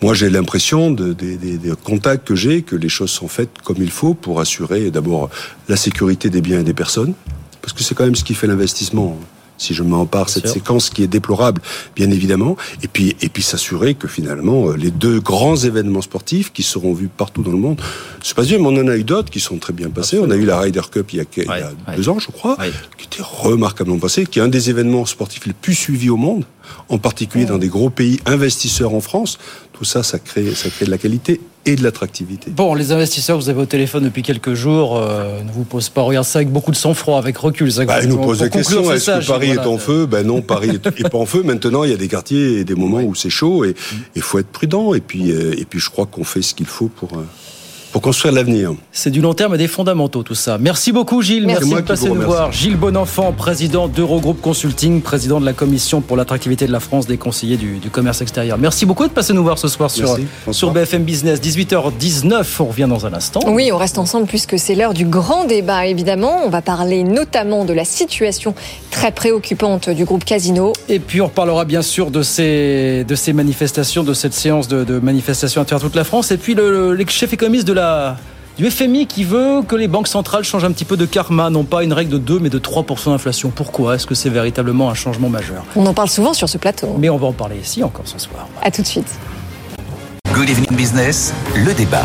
[0.00, 3.50] Moi, j'ai l'impression de- des des- des contacts que j'ai, que les choses sont faites
[3.64, 5.28] comme il faut pour assurer d'abord
[5.68, 7.14] la sécurité des biens et des personnes,
[7.60, 9.18] parce que c'est quand même ce qui fait l'investissement.
[9.62, 10.54] Si je m'empare cette sûr.
[10.54, 11.62] séquence qui est déplorable,
[11.94, 16.52] bien évidemment, et puis et puis s'assurer que finalement euh, les deux grands événements sportifs
[16.52, 17.80] qui seront vus partout dans le monde
[18.22, 18.58] se passent bien.
[18.58, 20.18] Mais on en a eu d'autres qui sont très bien passés.
[20.18, 21.96] On a eu la Ryder Cup il y a, il y a Ouais, ouais.
[21.96, 22.70] deux ans, je crois, Ouais.
[22.98, 26.44] qui était remarquablement passé, qui est un des événements sportifs les plus suivis au monde.
[26.88, 29.38] En particulier dans des gros pays investisseurs en France.
[29.72, 32.50] Tout ça, ça crée, ça crée de la qualité et de l'attractivité.
[32.50, 36.02] Bon, les investisseurs vous avez au téléphone depuis quelques jours euh, ne vous posent pas,
[36.02, 37.70] regarde ça avec beaucoup de sang-froid, avec recul.
[37.70, 40.06] Ça, bah, ils nous posent la question, est-ce que Paris est en feu?
[40.06, 41.42] Ben non, Paris n'est pas en feu.
[41.42, 43.74] Maintenant, il y a des quartiers et des moments où c'est chaud et
[44.16, 44.94] il faut être prudent.
[44.94, 47.14] Et puis, euh, et puis je crois qu'on fait ce qu'il faut pour...
[47.14, 47.26] Euh,
[47.92, 48.72] pour construire l'avenir.
[48.90, 50.56] C'est du long terme et des fondamentaux tout ça.
[50.58, 52.50] Merci beaucoup Gilles, merci, de passer nous voir.
[52.50, 57.18] Gilles Bonenfant, président d'Eurogroupe Consulting, président de la commission pour l'attractivité de la France des
[57.18, 58.56] conseillers du, commerce extérieur.
[58.56, 60.16] Merci beaucoup de passer nous voir ce soir sur,
[60.50, 61.40] sur BFM Business.
[61.40, 63.40] 18h19, on revient dans un instant.
[63.46, 66.40] Oui, on reste ensemble puisque c'est l'heure du grand débat évidemment.
[66.46, 68.54] On va parler notamment de la situation
[68.90, 70.72] très préoccupante du groupe Casino.
[70.88, 74.84] Et puis on reparlera bien sûr de ces, de ces manifestations, de cette séance de,
[74.84, 76.30] de manifestations à travers toute la France.
[76.30, 77.81] Et puis le, le chef économiste de la
[78.58, 81.64] du FMI qui veut que les banques centrales changent un petit peu de karma, non
[81.64, 83.50] pas une règle de 2 mais de 3% d'inflation.
[83.50, 85.64] Pourquoi Est-ce que c'est véritablement un changement majeur?
[85.76, 86.94] On en parle souvent sur ce plateau.
[86.98, 88.48] Mais on va en parler ici encore ce soir.
[88.62, 89.18] A tout de suite.
[90.34, 92.04] Good Evening Business, le débat.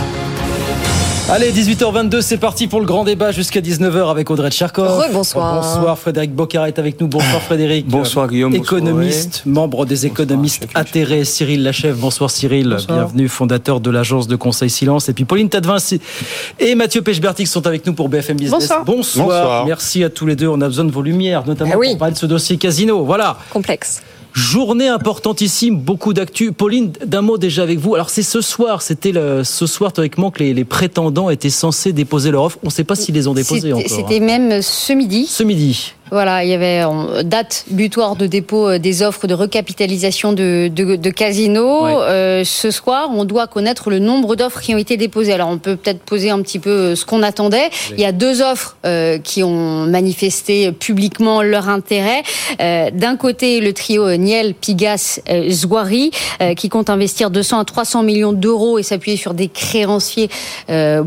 [1.29, 5.11] Allez, 18h22, c'est parti pour le grand débat jusqu'à 19h avec Audrey Tcherkov.
[5.11, 5.61] bonsoir.
[5.61, 7.07] Bonsoir, Frédéric Bocard est avec nous.
[7.07, 7.85] Bonsoir, Frédéric.
[7.85, 8.55] Bonsoir, Guillaume.
[8.55, 11.25] Économiste, membre des économistes atterrés.
[11.25, 11.97] Cyril Lachèvre.
[11.97, 12.77] Bonsoir, Cyril.
[12.87, 15.09] Bienvenue, fondateur de l'agence de conseil Silence.
[15.09, 15.75] Et puis Pauline Tadevin
[16.59, 18.61] et Mathieu Pechbertic sont avec nous pour BFM Business.
[18.61, 18.85] Bonsoir.
[18.85, 19.65] Bonsoir.
[19.65, 20.47] Merci à tous les deux.
[20.47, 23.03] On a besoin de vos lumières, notamment ah pour parler de ce dossier casino.
[23.03, 23.37] Voilà.
[23.49, 24.01] Complexe.
[24.37, 26.51] Journée importantissime, beaucoup d'actu.
[26.51, 27.95] Pauline, d'un mot déjà avec vous.
[27.95, 29.11] Alors c'est ce soir, c'était
[29.43, 32.59] ce soir théoriquement que les, prétendants étaient censés déposer leur offre.
[32.61, 33.89] On ne sait pas s'ils les ont déposés encore.
[33.89, 34.25] C'était hein.
[34.25, 35.25] même ce midi.
[35.25, 35.95] Ce midi.
[36.11, 36.83] Voilà, il y avait
[37.23, 41.85] date butoir de dépôt euh, des offres de recapitalisation de, de, de Casino.
[41.87, 45.33] Euh, ce soir, on doit connaître le nombre d'offres qui ont été déposées.
[45.33, 47.69] Alors, on peut peut-être poser un petit peu euh, ce qu'on attendait.
[47.91, 52.23] Il y a deux offres euh, qui ont manifesté publiquement leur intérêt.
[52.61, 56.11] Euh, D'un côté, le trio Niel, Pigas, Zouari,
[56.55, 60.29] qui compte investir 200 à 300 millions d'euros et s'appuyer sur des créanciers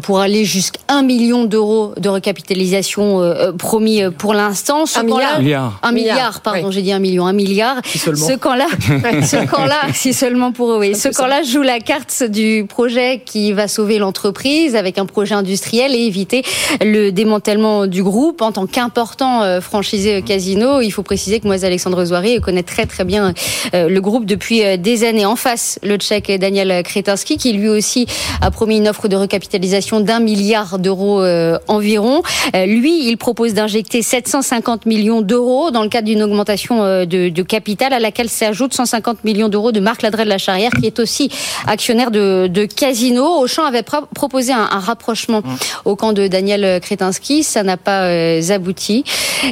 [0.03, 5.79] pour aller jusqu'à 1 million d'euros de recapitalisation promis pour l'instant un milliard.
[5.83, 7.77] Un milliard, pardon, j'ai dit un million, un milliard.
[7.85, 8.67] Ce camp-là,
[9.23, 10.95] ce camp-là, si seulement pour eux, oui.
[10.95, 15.95] Ce camp-là joue la carte du projet qui va sauver l'entreprise avec un projet industriel
[15.95, 16.43] et éviter
[16.81, 20.81] le démantèlement du groupe en tant qu'important euh, franchisé casino.
[20.81, 23.35] Il faut préciser que moi, Alexandre Zoiré connaît très très bien
[23.75, 25.27] euh, le groupe depuis euh, des années.
[25.27, 28.07] En face, le Tchèque Daniel Kretinsky qui lui aussi
[28.41, 31.23] a promis une offre de recapitalisation d'un milliard d'euros
[31.69, 32.23] environ.
[32.55, 37.93] Lui, il propose d'injecter 750 millions d'euros dans le cadre d'une augmentation euh, de, capital
[37.93, 41.31] à laquelle s'ajoutent 150 millions d'euros de Marc Ladrel de la Charrière qui est aussi
[41.67, 43.41] actionnaire de, de Casino.
[43.41, 45.57] Auchan avait proposé un, rapprochement mmh.
[45.85, 49.05] au camp de Daniel Kretinsky, ça n'a pas euh, abouti.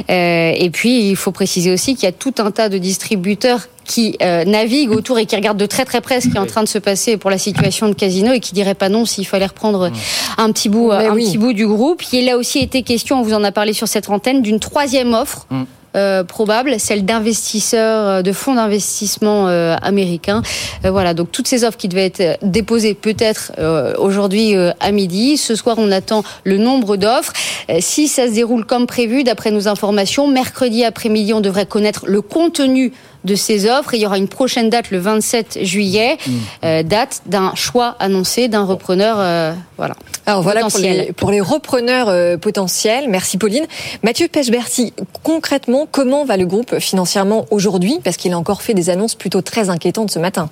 [0.09, 3.67] Euh, et puis il faut préciser aussi qu'il y a tout un tas de distributeurs
[3.89, 6.63] qui naviguent autour et qui regardent de très très près ce qui est en train
[6.63, 9.47] de se passer pour la situation de Casino et qui dirait pas non s'il fallait
[9.47, 9.91] reprendre
[10.37, 12.03] un petit bout, un petit bout du groupe.
[12.13, 15.13] Il a aussi été question, on vous en a parlé sur cette antenne, d'une troisième
[15.13, 15.47] offre.
[15.49, 15.63] Mm.
[15.95, 20.43] Euh, probable, celle d'investisseurs, euh, de fonds d'investissement euh, américains.
[20.83, 23.51] voilà, donc toutes ces offres qui devaient être déposées peut-être
[23.97, 25.37] aujourd'hui à midi.
[25.37, 27.33] Ce soir, on attend le nombre d'offres.
[27.79, 32.21] si ça se déroule comme prévu, d'après nos informations, mercredi après-midi, on devrait connaître le
[32.21, 33.93] contenu de ces offres.
[33.93, 36.31] il y aura une prochaine date le 27 juillet, mmh.
[36.63, 39.17] euh, date d'un choix annoncé d'un repreneur.
[39.19, 39.95] Euh, voilà.
[40.25, 43.09] Alors voilà pour les, pour les, repreneurs euh, potentiels.
[43.09, 43.65] Merci Pauline.
[44.03, 47.99] Mathieu Pechberti, concrètement, comment va le groupe financièrement aujourd'hui?
[48.03, 50.49] Parce qu'il a encore fait des annonces plutôt très inquiétantes ce matin.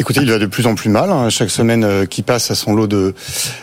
[0.00, 1.08] Écoutez, il va de plus en plus mal.
[1.10, 1.30] Hein.
[1.30, 3.14] Chaque semaine euh, qui passe à son lot de,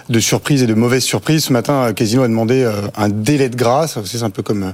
[0.08, 1.44] de surprises et de mauvaises surprises.
[1.44, 4.00] Ce matin, Casino a demandé euh, un délai de grâce.
[4.06, 4.74] C'est un peu comme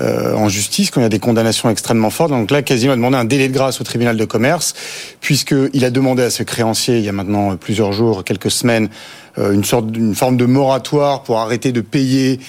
[0.00, 2.30] euh, en justice quand il y a des condamnations extrêmement fortes.
[2.30, 4.74] Donc là, Casino a demandé un délai de grâce au tribunal de commerce
[5.20, 8.88] puisqu'il a demandé à ses créanciers, il y a maintenant plusieurs jours, quelques semaines,
[9.36, 12.40] une sorte d'une forme de moratoire pour arrêter de payer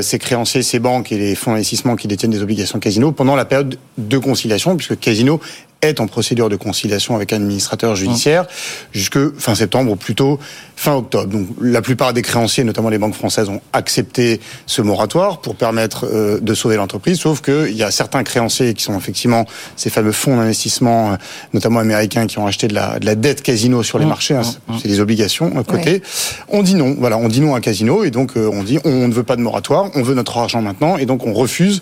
[0.00, 3.44] ses créanciers, ses banques et les fonds d'investissement qui détiennent des obligations casino pendant la
[3.44, 5.40] période de conciliation, puisque Casino
[5.82, 8.46] est en procédure de conciliation avec un administrateur judiciaire
[8.92, 10.40] jusque fin septembre ou plutôt
[10.76, 11.26] fin octobre.
[11.26, 16.06] Donc la plupart des créanciers, notamment les banques françaises, ont accepté ce moratoire pour permettre
[16.06, 17.18] euh, de sauver l'entreprise.
[17.18, 19.44] Sauf qu'il y a certains créanciers qui sont effectivement
[19.76, 21.16] ces fameux fonds d'investissement, euh,
[21.52, 24.08] notamment américains, qui ont acheté de la, de la dette casino sur les mmh.
[24.08, 24.34] marchés.
[24.34, 24.74] Hein, mmh.
[24.82, 26.02] c'est des obligations à côté.
[26.48, 26.96] On dit non.
[26.98, 29.36] Voilà, on dit non à casino et donc euh, on dit on ne veut pas
[29.36, 31.80] de moratoire, on veut notre argent maintenant et donc on refuse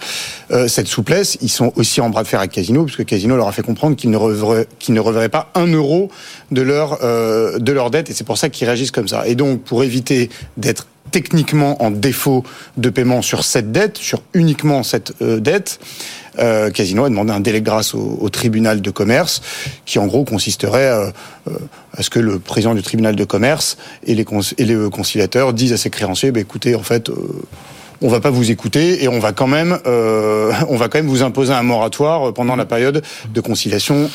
[0.69, 1.39] cette souplesse.
[1.43, 3.86] Ils sont aussi en bras de fer avec casino puisque casino leur a fait comprendre
[3.95, 6.11] qu'ils ne reverraient, pas un euro
[6.51, 9.27] de leur euh, de leur dette et c'est pour ça qu'ils réagissent comme ça.
[9.27, 12.43] Et donc pour éviter d'être techniquement en défaut
[12.77, 15.79] de paiement sur cette dette, sur uniquement cette euh, dette,
[16.39, 19.41] euh, Casino a demandé un délai de grâce au, tribunal de commerce,
[19.87, 24.27] qui en gros consisterait à ce que le président du tribunal de commerce et les,
[24.59, 27.11] et les conciliateurs disent à ses créanciers, bah, écoutez, en fait,
[28.03, 31.23] on va pas vous écouter et on va quand même, on va quand même vous
[31.23, 34.09] imposer un moratoire pendant la période de conciliation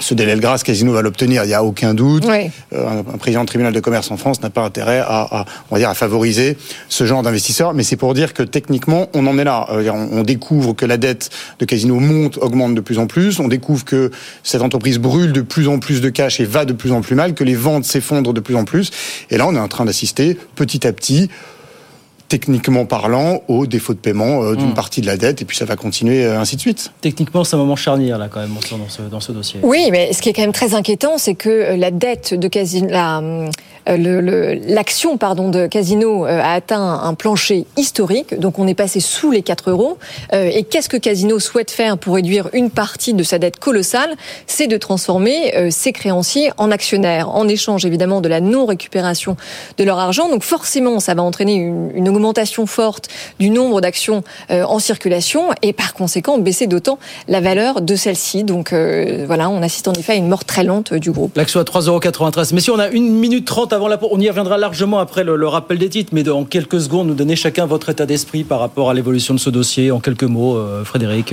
[0.00, 2.24] ce délai de grâce, Casino va l'obtenir, il n'y a aucun doute.
[2.26, 5.80] Euh, un, président de tribunal de commerce en France n'a pas intérêt à, on va
[5.80, 6.56] dire, à favoriser
[6.88, 7.74] ce genre d'investisseurs.
[7.74, 9.66] Mais c'est pour dire que techniquement, on en est là.
[9.70, 13.40] Euh, on, découvre que la dette de Casino monte, augmente de plus en plus.
[13.40, 14.10] On découvre que
[14.42, 17.14] cette entreprise brûle de plus en plus de cash et va de plus en plus
[17.14, 18.90] mal, que les ventes s'effondrent de plus en plus.
[19.30, 21.28] Et là, on est en train d'assister petit à petit
[22.28, 24.74] techniquement parlant, au défaut de paiement euh, d'une hmm.
[24.74, 26.92] partie de la dette, et puis ça va continuer euh, ainsi de suite.
[27.00, 29.60] Techniquement, c'est un moment charnière, là, quand même, dans ce, dans ce dossier.
[29.62, 32.46] Oui, mais ce qui est quand même très inquiétant, c'est que euh, la dette de
[32.48, 32.88] Casino,
[33.86, 39.40] l'action pardon de Casino a atteint un plancher historique, donc on est passé sous les
[39.40, 39.96] 4 euros.
[40.34, 44.14] Et qu'est-ce que Casino souhaite faire pour réduire une partie de sa dette colossale?
[44.46, 49.38] C'est de transformer ses créanciers en actionnaires, en échange évidemment de la non-récupération
[49.78, 50.28] de leur argent.
[50.28, 52.17] Donc forcément, ça va entraîner une, une augmentation
[52.66, 57.96] forte du nombre d'actions euh, en circulation et par conséquent baisser d'autant la valeur de
[57.96, 58.44] celle-ci.
[58.44, 61.36] Donc euh, voilà, on assiste en effet à une mort très lente du groupe.
[61.36, 64.58] L'action à 3,93 Mais si on a une minute trente avant la on y reviendra
[64.58, 68.06] largement après le, rappel des titres, mais en quelques secondes, nous donner chacun votre état
[68.06, 69.90] d'esprit par rapport à l'évolution de ce dossier.
[69.90, 71.32] En quelques mots, euh, Frédéric.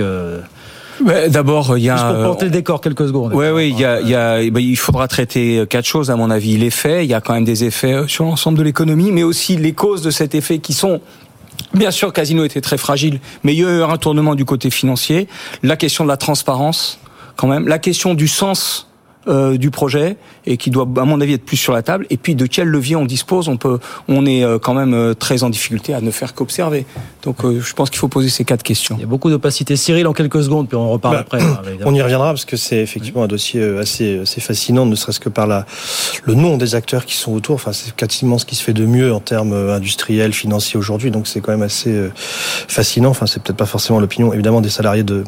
[1.28, 1.96] D'abord, il y a.
[1.96, 3.32] Juste pour porter le décor quelques secondes.
[3.34, 6.16] Oui, oui, il y a, il y a, bah, il faudra traiter quatre choses à
[6.16, 6.56] mon avis.
[6.56, 9.56] L'effet, il y a quand même des effets euh, sur l'ensemble de l'économie, mais aussi
[9.56, 11.00] les causes de cet effet qui sont
[11.74, 14.70] Bien sûr, Casino était très fragile, mais il y a eu un retournement du côté
[14.70, 15.28] financier.
[15.62, 16.98] La question de la transparence,
[17.36, 17.66] quand même.
[17.68, 18.88] La question du sens
[19.28, 22.06] euh, du projet et qui doit, à mon avis, être plus sur la table.
[22.10, 25.14] Et puis, de quel levier on dispose On peut, on est euh, quand même euh,
[25.14, 26.86] très en difficulté à ne faire qu'observer.
[27.24, 28.94] Donc, je pense qu'il faut poser ces quatre questions.
[28.96, 29.74] Il y a beaucoup d'opacité.
[29.74, 31.42] Cyril, en quelques secondes, puis on reparle bah, après.
[31.42, 35.18] Hein, on y reviendra parce que c'est effectivement un dossier assez, assez fascinant, ne serait-ce
[35.18, 35.66] que par la,
[36.22, 37.56] le nom des acteurs qui sont autour.
[37.56, 41.10] Enfin, c'est quasiment ce qui se fait de mieux en termes industriels, financiers aujourd'hui.
[41.10, 42.00] Donc, c'est quand même assez
[42.68, 43.10] fascinant.
[43.10, 45.24] Enfin, c'est peut-être pas forcément l'opinion, évidemment, des salariés de,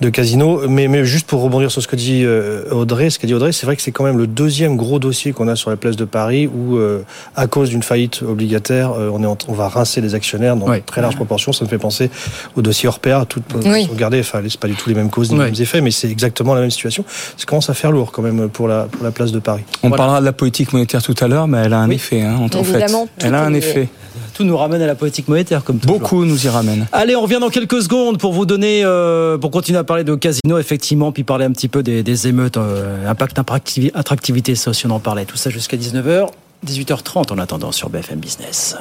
[0.00, 0.66] de Casino.
[0.66, 2.24] Mais, mais juste pour rebondir sur ce que dit
[2.70, 5.32] Audrey, ce qu'a dit Audrey, c'est vrai que c'est quand même le deuxième gros dossier
[5.32, 7.02] qu'on a sur la place de Paris où, euh,
[7.36, 10.82] à cause d'une faillite obligataire, euh, on, est on va rincer les actionnaires dans une
[10.82, 11.52] très large proportion.
[11.52, 12.10] Ça me fait penser
[12.56, 13.24] au dossier Orpea.
[13.28, 13.88] Tout, oui.
[13.90, 16.10] Regardez, enfin, c'est pas du tout les mêmes causes ni les mêmes effets, mais c'est
[16.10, 17.04] exactement la même situation.
[17.36, 19.62] Ça commence à faire lourd quand même pour la, pour la place de Paris.
[19.82, 22.36] On parlera de la politique monétaire tout à l'heure, mais elle a un effet, hein,
[22.40, 22.86] en, fait.
[23.20, 23.88] Elle a un effet
[24.34, 25.98] tout nous ramène à la politique monétaire comme toujours.
[25.98, 26.86] Beaucoup nous y ramène.
[26.92, 30.14] Allez, on revient dans quelques secondes pour vous donner, euh, pour continuer à parler de
[30.14, 35.00] casino effectivement, puis parler un petit peu des, émeutes, euh, impact, attractivité, ça on en
[35.00, 35.24] parlait.
[35.24, 36.28] Tout ça jusqu'à 19h,
[36.66, 38.76] 18h30 en attendant sur BFM Business.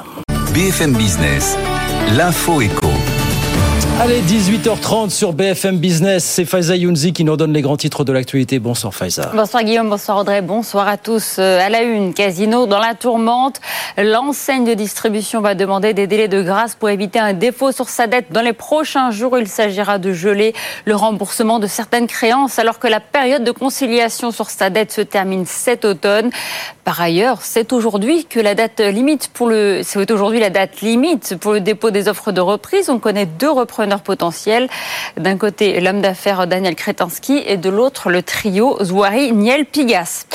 [0.53, 1.58] BFM Business,
[2.15, 2.88] l'info éco.
[4.01, 8.12] Allez, 18h30 sur BFM Business, c'est Faiza Younzi qui nous donne les grands titres de
[8.12, 8.58] l'actualité.
[8.58, 9.32] Bonsoir Faiza.
[9.36, 11.36] Bonsoir Guillaume, bonsoir Audrey, bonsoir à tous.
[11.38, 13.62] Euh, à la une, Casino dans la tourmente.
[13.97, 18.08] L'enseigne de distribution va demander des délais de grâce pour éviter un défaut sur sa
[18.08, 18.32] dette.
[18.32, 20.53] Dans les prochains jours, il s'agira de geler
[20.86, 25.01] le remboursement de certaines créances alors que la période de conciliation sur sa dette se
[25.01, 26.32] termine cet automne.
[26.84, 31.38] Par ailleurs, c'est aujourd'hui que la date limite pour le, c'est aujourd'hui la date limite
[31.39, 32.89] pour le dépôt des offres de reprise.
[32.89, 34.69] On connaît deux repreneurs potentiels.
[35.17, 40.26] D'un côté, l'homme d'affaires Daniel Kretinsky et de l'autre, le trio Zouari Niel Pigas.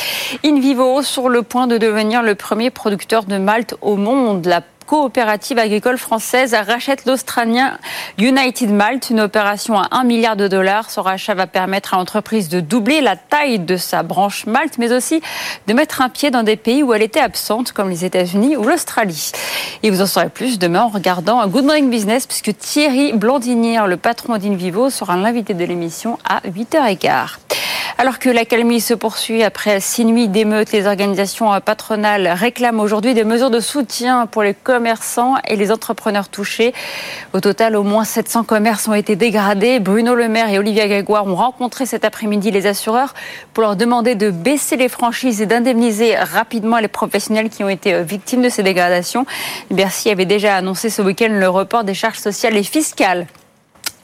[0.45, 4.47] In vivo sur le point de devenir le premier producteur de Malte au monde.
[4.47, 7.77] La coopérative agricole française rachète l'Australien
[8.16, 10.90] United Malt, une opération à 1 milliard de dollars.
[10.90, 14.90] Ce rachat va permettre à l'entreprise de doubler la taille de sa branche Malte, mais
[14.90, 15.20] aussi
[15.66, 18.64] de mettre un pied dans des pays où elle était absente, comme les États-Unis ou
[18.64, 19.33] l'Australie.
[19.83, 23.98] Et vous en saurez plus demain en regardant Good Morning Business, puisque Thierry Blandinière, le
[23.98, 27.37] patron d'Invivo, sera l'invité de l'émission à 8h15.
[28.01, 33.13] Alors que la calmie se poursuit après six nuits d'émeutes, les organisations patronales réclament aujourd'hui
[33.13, 36.73] des mesures de soutien pour les commerçants et les entrepreneurs touchés.
[37.33, 39.81] Au total, au moins 700 commerces ont été dégradés.
[39.81, 43.15] Bruno Le Maire et Olivia Grégoire ont rencontré cet après-midi les assureurs
[43.53, 48.05] pour leur demander de baisser les franchises et d'indemniser rapidement les professionnels qui ont été
[48.05, 49.27] victimes de ces dégradations.
[49.73, 53.27] Bercy avait déjà annoncé ce week-end le report des charges sociales et fiscales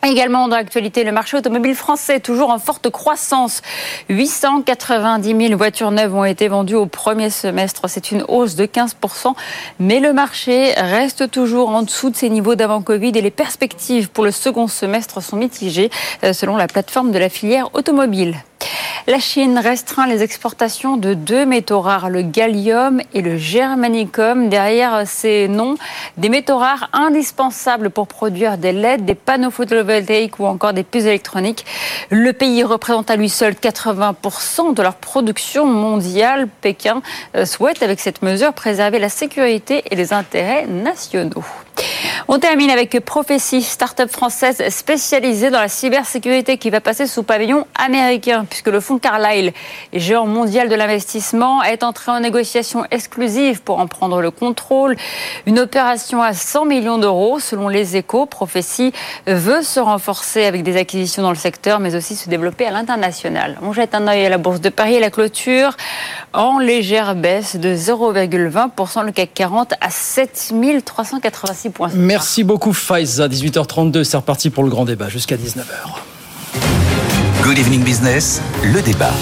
[0.04, 3.62] Également dans l'actualité, le marché automobile français toujours en forte croissance.
[4.10, 7.88] 890 000 voitures neuves ont été vendues au premier semestre.
[7.88, 9.34] C'est une hausse de 15%.
[9.80, 14.10] Mais le marché reste toujours en dessous de ses niveaux d'avant Covid et les perspectives
[14.10, 15.90] pour le second semestre sont mitigées
[16.22, 18.36] euh, selon la plateforme de la filière automobile.
[19.06, 24.48] La Chine restreint les exportations de deux métaux rares, le gallium et le germanicum.
[24.48, 25.76] Derrière ces noms,
[26.16, 31.04] des métaux rares indispensables pour produire des LED, des panneaux photovoltaïques ou encore des puces
[31.04, 31.66] électroniques.
[32.08, 36.48] Le pays représente à lui seul 80% de leur production mondiale.
[36.60, 37.02] Pékin
[37.36, 41.44] euh, souhaite avec cette mesure préserver la sécurité et les intérêts nationaux.
[42.26, 47.66] On termine avec Prophétie, start-up française spécialisée dans la cybersécurité qui va passer sous pavillon
[47.74, 49.52] américain puisque le fonds Carlyle,
[49.92, 54.96] géant mondial de l'investissement, est entré en négociation exclusive pour en prendre le contrôle.
[55.46, 58.26] Une opération à 100 millions d'euros selon les échos.
[58.26, 58.92] Prophétie
[59.26, 63.58] veut se renforcer avec des acquisitions dans le secteur mais aussi se développer à l'international.
[63.62, 65.76] On jette un œil à la bourse de Paris et la clôture
[66.32, 69.04] en légère baisse de 0,20%.
[69.04, 71.90] Le CAC 40 à 7386 points.
[71.94, 73.28] Merci beaucoup Faiza.
[73.28, 75.62] 18h32, c'est reparti pour le grand débat jusqu'à 19h.
[77.42, 79.12] Good Evening Business, le débat.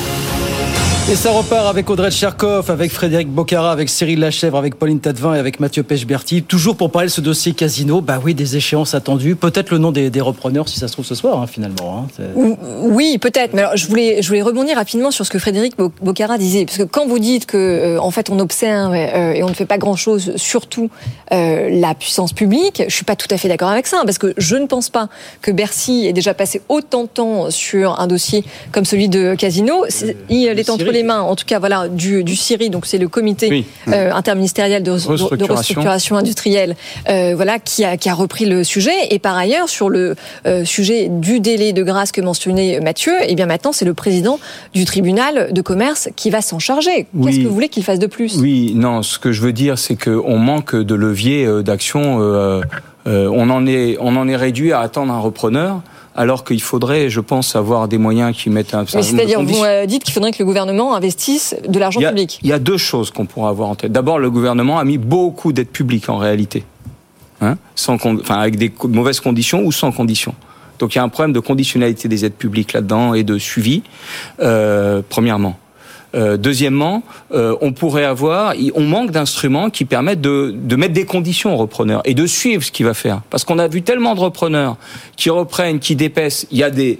[1.10, 5.34] Et ça repart avec Audrey Tcherkov, avec Frédéric Bocara, avec Cyril Lachèvre, avec Pauline Tadevin
[5.34, 6.44] et avec Mathieu Pechberti.
[6.44, 8.00] Toujours pour parler de ce dossier casino.
[8.00, 9.34] Bah oui, des échéances attendues.
[9.34, 12.06] Peut-être le nom des, repreneurs, si ça se trouve ce soir, hein, finalement.
[12.16, 12.54] Hein.
[12.82, 13.52] Oui, peut-être.
[13.52, 16.66] Mais alors, je voulais, rebondir rapidement sur ce que Frédéric Bocara disait.
[16.66, 19.54] Parce que quand vous dites que, euh, en fait, on observe euh, et on ne
[19.54, 20.88] fait pas grand-chose, surtout
[21.32, 24.02] euh, la puissance publique, je suis pas tout à fait d'accord avec ça.
[24.04, 25.08] Parce que je ne pense pas
[25.42, 29.84] que Bercy ait déjà passé autant de temps sur un dossier comme celui de Casino.
[30.30, 33.08] il est entre les mains, en tout cas, voilà, du, du CIRI, donc c'est le
[33.08, 35.36] comité euh, interministériel de, restructuration.
[35.36, 36.76] de restructuration, industrielle,
[37.08, 38.92] euh, voilà, qui a, qui a repris le sujet.
[39.10, 40.14] Et par ailleurs, sur le
[40.46, 43.94] euh, sujet du délai de grâce que mentionnait Mathieu, et eh bien maintenant, c'est le
[43.94, 44.38] président
[44.74, 47.06] du tribunal de commerce qui va s'en charger.
[47.24, 48.38] Qu'est-ce que vous voulez qu'il fasse de plus?
[48.38, 52.18] Oui, non, ce que je veux dire, c'est qu'on manque de levier d'action.
[53.06, 55.82] on en est, on en est réduit à attendre un repreneur
[56.14, 59.86] alors qu'il faudrait, je pense, avoir des moyens qui mettent un certain C'est-à-dire, vous euh,
[59.86, 62.38] dites qu'il faudrait que le gouvernement investisse de l'argent public.
[62.42, 63.92] Il y a deux choses qu'on pourrait avoir en tête.
[63.92, 66.64] D'abord, le gouvernement a mis beaucoup d'aides publiques en réalité,
[67.40, 70.34] hein, sans, enfin, avec des mauvaises conditions ou sans conditions.
[70.78, 73.82] Donc il y a un problème de conditionnalité des aides publiques là-dedans et de suivi,
[74.40, 75.56] euh, premièrement.
[76.14, 81.54] Euh, deuxièmement, euh, on pourrait avoir, on manque d'instruments qui permettent de, mettre des conditions
[81.54, 83.22] aux repreneurs et de suivre ce qu'il va faire.
[83.30, 84.76] Parce qu'on a vu tellement de repreneurs
[85.16, 86.46] qui reprennent, qui dépaissent.
[86.50, 86.98] Il y a des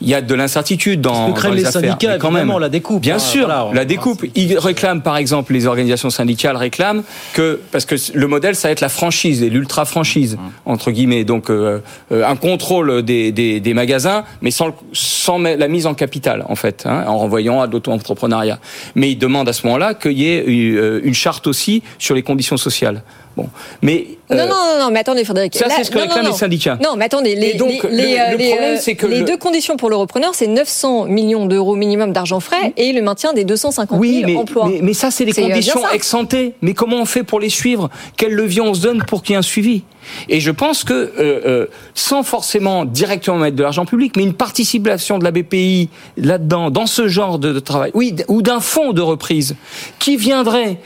[0.00, 3.02] il y a de l'incertitude dans, dans les, les syndicats, quand même la découpe.
[3.02, 4.24] Bien sûr, la découpe.
[4.34, 7.02] Ils réclament, par exemple, les organisations syndicales réclament
[7.34, 10.70] que parce que le modèle, ça va être la franchise et l'ultra franchise mmh.
[10.70, 11.80] entre guillemets, donc euh,
[12.12, 16.56] euh, un contrôle des, des, des, magasins, mais sans, sans la mise en capital en
[16.56, 18.58] fait, hein, en renvoyant à l'auto-entrepreneuriat.
[18.94, 22.22] Mais ils demandent à ce moment-là qu'il y ait euh, une charte aussi sur les
[22.22, 23.02] conditions sociales.
[23.38, 23.48] Bon,
[23.82, 25.54] mais non, non, non, non, mais attendez, Frédéric.
[25.54, 26.76] Ça, c'est ce que réclament les syndicats.
[26.82, 29.90] Non, mais attendez, les, donc, les, le, le problème, c'est que les deux conditions pour
[29.90, 34.22] le repreneur, c'est 900 millions d'euros minimum d'argent frais et le maintien des 250 oui,
[34.22, 34.68] 000 mais, emplois.
[34.68, 36.34] Mais, mais ça, c'est des conditions ex ante.
[36.62, 37.90] Mais comment on fait pour les suivre?
[38.16, 39.84] Quel levier on se donne pour qu'il y ait un suivi?
[40.28, 44.34] Et je pense que, euh, euh, sans forcément directement mettre de l'argent public, mais une
[44.34, 48.92] participation de la BPI là-dedans, dans ce genre de, de travail, oui, ou d'un fonds
[48.92, 49.54] de reprise,
[49.98, 50.78] qui viendrait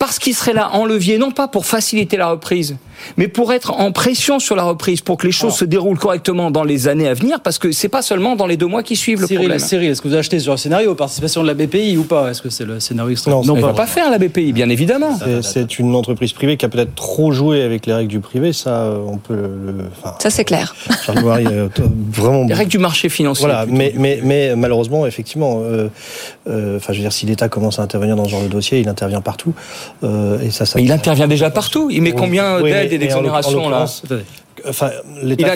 [0.00, 2.76] parce qu'il serait là en levier, non pas pour faciliter la reprise,
[3.16, 6.50] mais pour être en pression sur la reprise, pour que les choses se déroulent correctement
[6.50, 8.96] dans les années à venir, parce que c'est pas seulement dans les deux mois qui
[8.96, 9.58] suivent le problème.
[9.58, 12.30] Cyril, est-ce que vous achetez sur un scénario participation de la BPI ou pas?
[12.30, 14.68] Est-ce que c'est le scénario Non, non on ne va pas faire la BPI, bien
[14.68, 15.18] évidemment.
[15.42, 18.82] C'est une entreprise privée qui a peut-être trop joué avec les règles du privé, ça,
[18.82, 19.34] euh, on peut.
[19.34, 19.74] Le,
[20.18, 20.74] ça, c'est clair.
[21.08, 22.44] vraiment.
[22.44, 23.46] Les règles du marché financier.
[23.46, 25.88] Voilà, mais, mais, mais, malheureusement, effectivement, euh,
[26.48, 28.80] euh, enfin, je veux dire, si l'État commence à intervenir dans ce genre de dossier,
[28.80, 29.54] il intervient partout.
[30.02, 31.88] et ça, ça, mais il intervient déjà partout.
[31.90, 33.86] Il met combien d'aides et d'exonérations là
[34.68, 34.90] Enfin,
[35.22, 35.54] l'État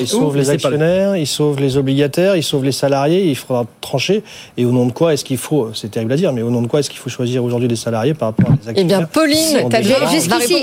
[0.00, 4.22] il sauve les actionnaires, il sauve les obligataires, il sauve les salariés, il faudra trancher.
[4.56, 6.62] Et au nom de quoi est-ce qu'il faut, c'est terrible à dire, mais au nom
[6.62, 8.84] de quoi est-ce qu'il faut choisir aujourd'hui des salariés par rapport à des actionnaires Eh
[8.84, 9.58] bien, Pauline,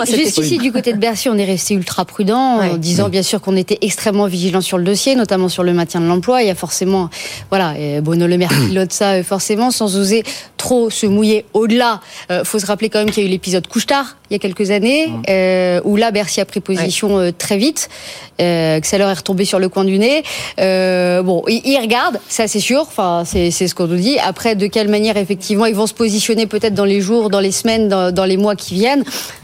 [0.07, 3.55] jusqu'ici, du côté de Bercy, on est resté ultra prudent en disant bien sûr qu'on
[3.55, 6.41] était extrêmement vigilant sur le dossier, notamment sur le maintien de l'emploi.
[6.41, 7.09] Il y a forcément,
[7.49, 10.23] voilà, Bruno Le Maire pilote ça euh, forcément sans oser
[10.57, 12.01] trop se mouiller au-delà.
[12.29, 14.35] Il euh, faut se rappeler quand même qu'il y a eu l'épisode Couchetard il y
[14.35, 17.89] a quelques années, euh, où là Bercy a pris position euh, très vite,
[18.41, 20.23] euh, que ça leur est retombé sur le coin du nez.
[20.59, 24.17] Euh, bon, ils, regardent, ça c'est sûr, enfin c'est ce qu'on nous dit.
[24.19, 27.51] Après, de quelle manière effectivement ils vont se positionner peut-être dans les jours, dans les
[27.51, 29.03] semaines, dans, dans les mois qui viennent,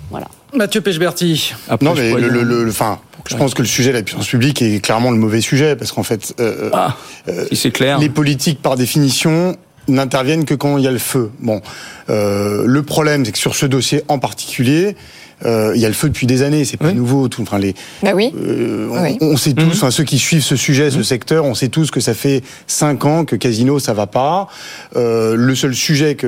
[0.10, 0.28] voilà.
[0.54, 1.54] Mathieu Pechberti.
[1.82, 3.00] non, mais le, le, le, enfin,
[3.30, 5.92] je pense que le sujet de la puissance publique est clairement le mauvais sujet parce
[5.92, 8.00] qu'en fait, euh, ah, euh, c'est clair.
[8.00, 9.56] Les politiques, par définition,
[9.88, 11.32] n'interviennent que quand il y a le feu.
[11.40, 11.62] Bon,
[12.10, 14.96] euh, le problème, c'est que sur ce dossier en particulier,
[15.44, 17.28] euh, il y a le feu depuis des années, c'est pas nouveau.
[17.28, 18.32] Tout, enfin les, bah oui.
[18.38, 19.18] Euh, on, oui.
[19.22, 19.72] on, sait tous, Mhm.
[19.72, 23.06] enfin ceux qui suivent ce sujet, ce secteur, on sait tous que ça fait cinq
[23.06, 24.48] ans que Casino ça va pas.
[24.96, 26.28] Euh, le seul sujet que,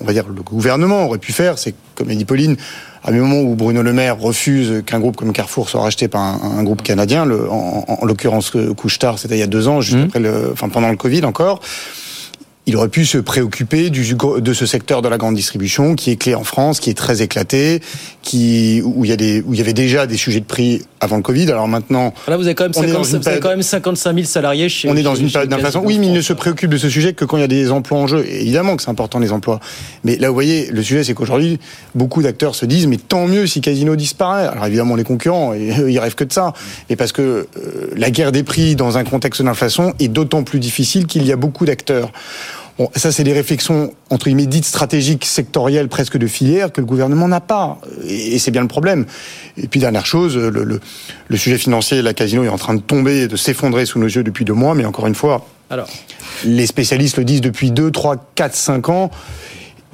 [0.00, 2.56] on va dire, le gouvernement aurait pu faire, c'est comme a dit Pauline,
[3.04, 6.22] à un moment où Bruno Le Maire refuse qu'un groupe comme Carrefour soit racheté par
[6.22, 9.68] un, un groupe canadien, le, en, en, en l'occurrence Couche-Tard, c'était il y a deux
[9.68, 11.60] ans, juste après le, enfin pendant le Covid encore
[12.68, 16.16] il aurait pu se préoccuper du, de ce secteur de la grande distribution qui est
[16.16, 17.80] clé en France, qui est très éclaté,
[18.22, 20.82] qui où il y a des où il y avait déjà des sujets de prix
[20.98, 21.48] avant le Covid.
[21.52, 23.42] Alors maintenant, Là, vous avez quand même, on est 50, dans une vous avez période-
[23.42, 24.88] quand même 55 000 salariés chez.
[24.90, 25.82] on est dans chez- une période d'inflation.
[25.84, 27.70] Oui, mais il ne se préoccupe de ce sujet que quand il y a des
[27.70, 28.24] emplois en jeu.
[28.28, 29.60] Et évidemment que c'est important les emplois.
[30.02, 31.60] Mais là, vous voyez, le sujet, c'est qu'aujourd'hui,
[31.94, 34.46] beaucoup d'acteurs se disent, mais tant mieux si Casino disparaît.
[34.48, 35.54] Alors évidemment, les concurrents,
[35.88, 36.52] ils rêvent que de ça.
[36.90, 37.46] Mais parce que euh,
[37.94, 41.36] la guerre des prix dans un contexte d'inflation est d'autant plus difficile qu'il y a
[41.36, 42.10] beaucoup d'acteurs.
[42.78, 46.86] Bon, ça, c'est des réflexions, entre guillemets, dites stratégiques, sectorielles, presque de filière, que le
[46.86, 47.78] gouvernement n'a pas.
[48.06, 49.06] Et, c'est bien le problème.
[49.56, 50.80] Et puis, dernière chose, le, le,
[51.28, 54.06] le sujet financier, la casino est en train de tomber, et de s'effondrer sous nos
[54.06, 55.88] yeux depuis deux mois, mais encore une fois, Alors,
[56.44, 59.10] les spécialistes le disent depuis 2, 3, 4, 5 ans.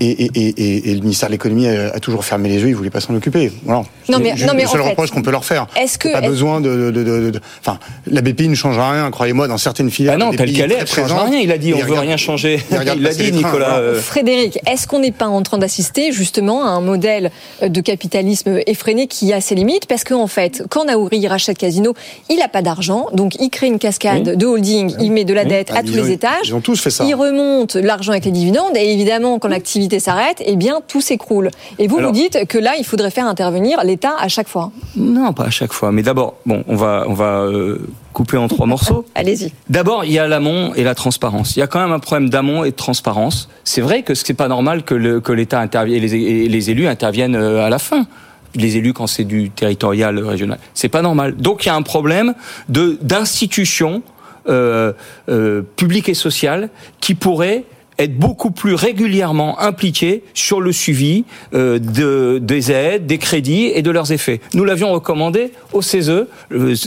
[0.04, 2.68] Et, et, et, et- et le ministère de l'économie a, a toujours fermé les yeux,
[2.68, 3.52] il voulait pas s'en occuper.
[3.64, 3.80] Voilà.
[4.08, 5.66] Non, C'est mais- juste non, mais le seul en fait, reproche qu'on peut leur faire.
[5.76, 7.78] est-ce que- pas besoin de, Enfin,
[8.10, 10.14] la BPI ne changera rien, croyez-moi, dans certaines filières.
[10.16, 11.28] Ah non, la tel BPI qu'elle est, elle change présente.
[11.30, 11.38] rien.
[11.40, 12.60] Il a dit, on veut regarde- rien changer.
[12.70, 13.76] regarde Il l'a dit, trains, Nicolas.
[13.78, 17.30] euh, Frédéric, est-ce qu'on n'est pas en train d'assister justement à un modèle
[17.64, 19.86] de capitalisme effréné qui a ses limites?
[19.86, 21.94] Parce qu'en fait, quand Naouri rachète Casino,
[22.28, 24.36] il n'a pas d'argent, donc il crée une cascade Oui.
[24.36, 26.48] de holding, il met de la dette Ah, à ils tous ont- les étages.
[26.48, 27.04] Ils ont tous fait ça.
[27.04, 31.50] Il remonte l'argent avec les dividendes et évidemment, quand l'activité s'arrête, eh bien, tout s'écroule.
[31.78, 34.70] Et vous, Alors- vous dites que là, il faudrait faire intervenir l'État à chaque fois.
[34.96, 35.92] Non, pas à chaque fois.
[35.92, 37.78] Mais d'abord, bon, on va, on va euh,
[38.12, 39.04] couper en trois morceaux.
[39.14, 39.52] Allez-y.
[39.68, 41.56] D'abord, il y a l'amont et la transparence.
[41.56, 43.48] Il y a quand même un problème d'amont et de transparence.
[43.64, 46.86] C'est vrai que c'est pas normal que que l'État intervienne et les, et les élus
[46.88, 48.06] interviennent euh, à la fin.
[48.54, 51.36] Les élus quand c'est du territorial euh, régional, c'est pas normal.
[51.36, 52.34] Donc il y a un problème
[52.68, 54.02] de d'institutions
[54.48, 54.92] euh,
[55.28, 56.68] euh, publiques et sociales
[57.00, 57.64] qui pourraient
[57.98, 61.24] être beaucoup plus régulièrement impliqués sur le suivi
[61.54, 64.40] euh, de, des aides, des crédits et de leurs effets.
[64.54, 66.26] Nous l'avions recommandé au CESE euh,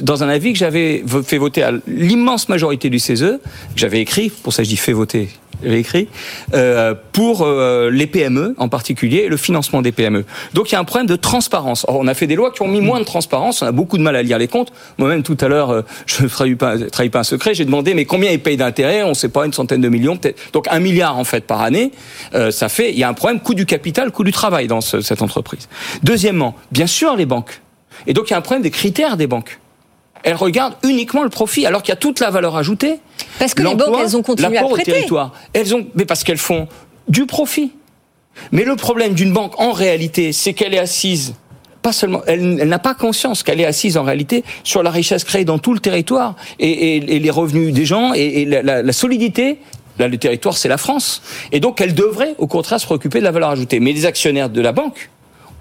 [0.01, 3.39] dans un avis que j'avais fait voter à l'immense majorité du CESE,
[3.73, 5.29] que j'avais écrit, pour ça je dis fait voter,
[5.63, 6.07] j'avais écrit,
[6.53, 10.25] euh, pour euh, les PME en particulier le financement des PME.
[10.53, 11.85] Donc il y a un problème de transparence.
[11.87, 14.03] On a fait des lois qui ont mis moins de transparence, on a beaucoup de
[14.03, 14.71] mal à lire les comptes.
[14.97, 17.93] Moi-même tout à l'heure, euh, je ne trahis pas, trahis pas un secret, j'ai demandé
[17.93, 19.03] mais combien ils payent d'intérêts?
[19.03, 20.39] On ne sait pas, une centaine de millions peut-être.
[20.53, 21.91] Donc un milliard en fait par année,
[22.51, 25.01] ça fait, il y a un problème coût du capital, coût du travail dans ce-
[25.01, 25.67] cette entreprise.
[26.03, 27.61] Deuxièmement, bien sûr les banques.
[28.07, 29.59] Et donc il y a un problème des critères des banques.
[30.25, 32.99] Elles regardent uniquement le profit, alors qu'il y a toute la valeur ajoutée.
[33.39, 35.31] Parce que les banques, elles ont continué à au territoire.
[35.53, 36.67] Elles ont, mais parce qu'elles font
[37.07, 37.71] du profit.
[38.51, 41.35] Mais le problème d'une banque, en réalité, c'est qu'elle est assise.
[41.81, 45.23] Pas seulement, elle, elle n'a pas conscience qu'elle est assise en réalité sur la richesse
[45.23, 46.67] créée dans tout le territoire et,
[46.97, 49.59] et- et les revenus des gens et, et la, la- la solidité.
[49.99, 51.21] Là, le territoire, c'est la France.
[51.53, 53.79] Et donc, elle devrait, au contraire, se préoccuper de la valeur ajoutée.
[53.79, 55.09] Mais les actionnaires de la banque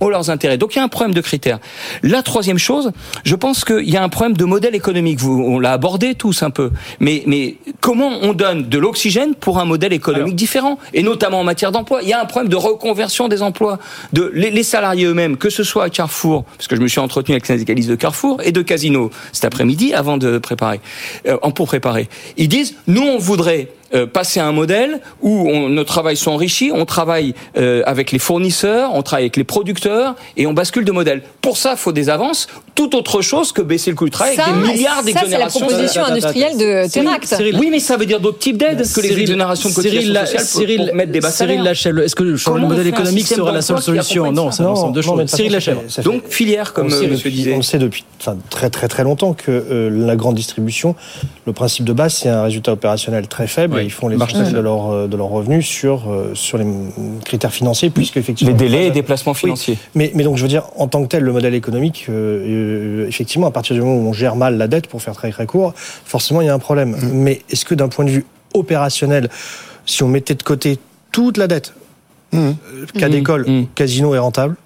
[0.05, 0.59] ont leurs intérêts.
[0.59, 1.59] Donc, il y a un problème de critères.
[2.03, 2.93] La troisième chose,
[3.25, 5.19] je pense qu'il y a un problème de modèle économique.
[5.19, 6.71] Vous, on l'a abordé tous un peu.
[7.01, 11.45] Mais, mais comment on donne de l'oxygène pour un modèle économique différent Et notamment en
[11.45, 12.01] matière d'emploi?
[12.03, 13.79] Il y a un problème de reconversion des emplois.
[14.13, 17.01] De, les, les salariés eux-mêmes, que ce soit à Carrefour, parce que je me suis
[17.01, 20.81] entretenu avec les syndicalistes de Carrefour et de Casino cet après-midi avant de préparer,
[21.27, 22.09] euh, pour préparer.
[22.37, 26.33] Ils disent, nous, on voudrait euh, passer à un modèle où on, nos travails sont
[26.33, 30.85] enrichis, on travaille euh, avec les fournisseurs, on travaille avec les producteurs et on bascule
[30.85, 31.23] de modèle.
[31.41, 34.35] Pour ça, il faut des avances, tout autre chose que baisser le coût du travail
[34.37, 35.61] Ça, avec des milliards ça, c'est la d'exonérations.
[35.67, 36.89] proposition industrielle de.
[37.25, 39.91] Cyril- Oui, mais ça veut dire d'autres types d'aides que les Cyril- exonérations de Cyril,
[39.93, 41.63] cotisations la- sociales pour, Cyril, pour mettre des bas Cyril.
[41.63, 44.97] Lachèvre, est-ce que changer le modèle économique sera la seule solution Non, c'est un ensemble
[44.97, 45.27] de choses.
[45.27, 45.83] Cyril Lachèvre.
[46.03, 47.55] Donc filière, comme on, le euh, sait monsieur depuis, disait.
[47.57, 50.95] on sait depuis enfin, très très très longtemps que euh, la grande distribution,
[51.47, 54.43] le principe de base, c'est un résultat opérationnel très faible ils font les marche de
[54.43, 58.53] très leur, euh, de leurs revenus sur, euh, sur les mm, critères financiers, puisque effectivement.
[58.53, 59.78] Les délais et déplacements financiers.
[59.95, 63.09] Mais, mais donc, je veux dire, en tant que tel, le modèle économique, euh, euh,
[63.09, 65.47] effectivement, à partir du moment où on gère mal la dette, pour faire très très
[65.47, 66.91] court, forcément, il y a un problème.
[66.91, 67.11] Mmh.
[67.12, 69.28] Mais est-ce que d'un point de vue opérationnel,
[69.87, 70.78] si on mettait de côté
[71.12, 71.74] toute la dette,
[72.35, 72.53] euh,
[72.99, 73.11] cas Mmh.
[73.11, 73.66] d'école, Mmh.
[73.74, 74.57] casino est rentable?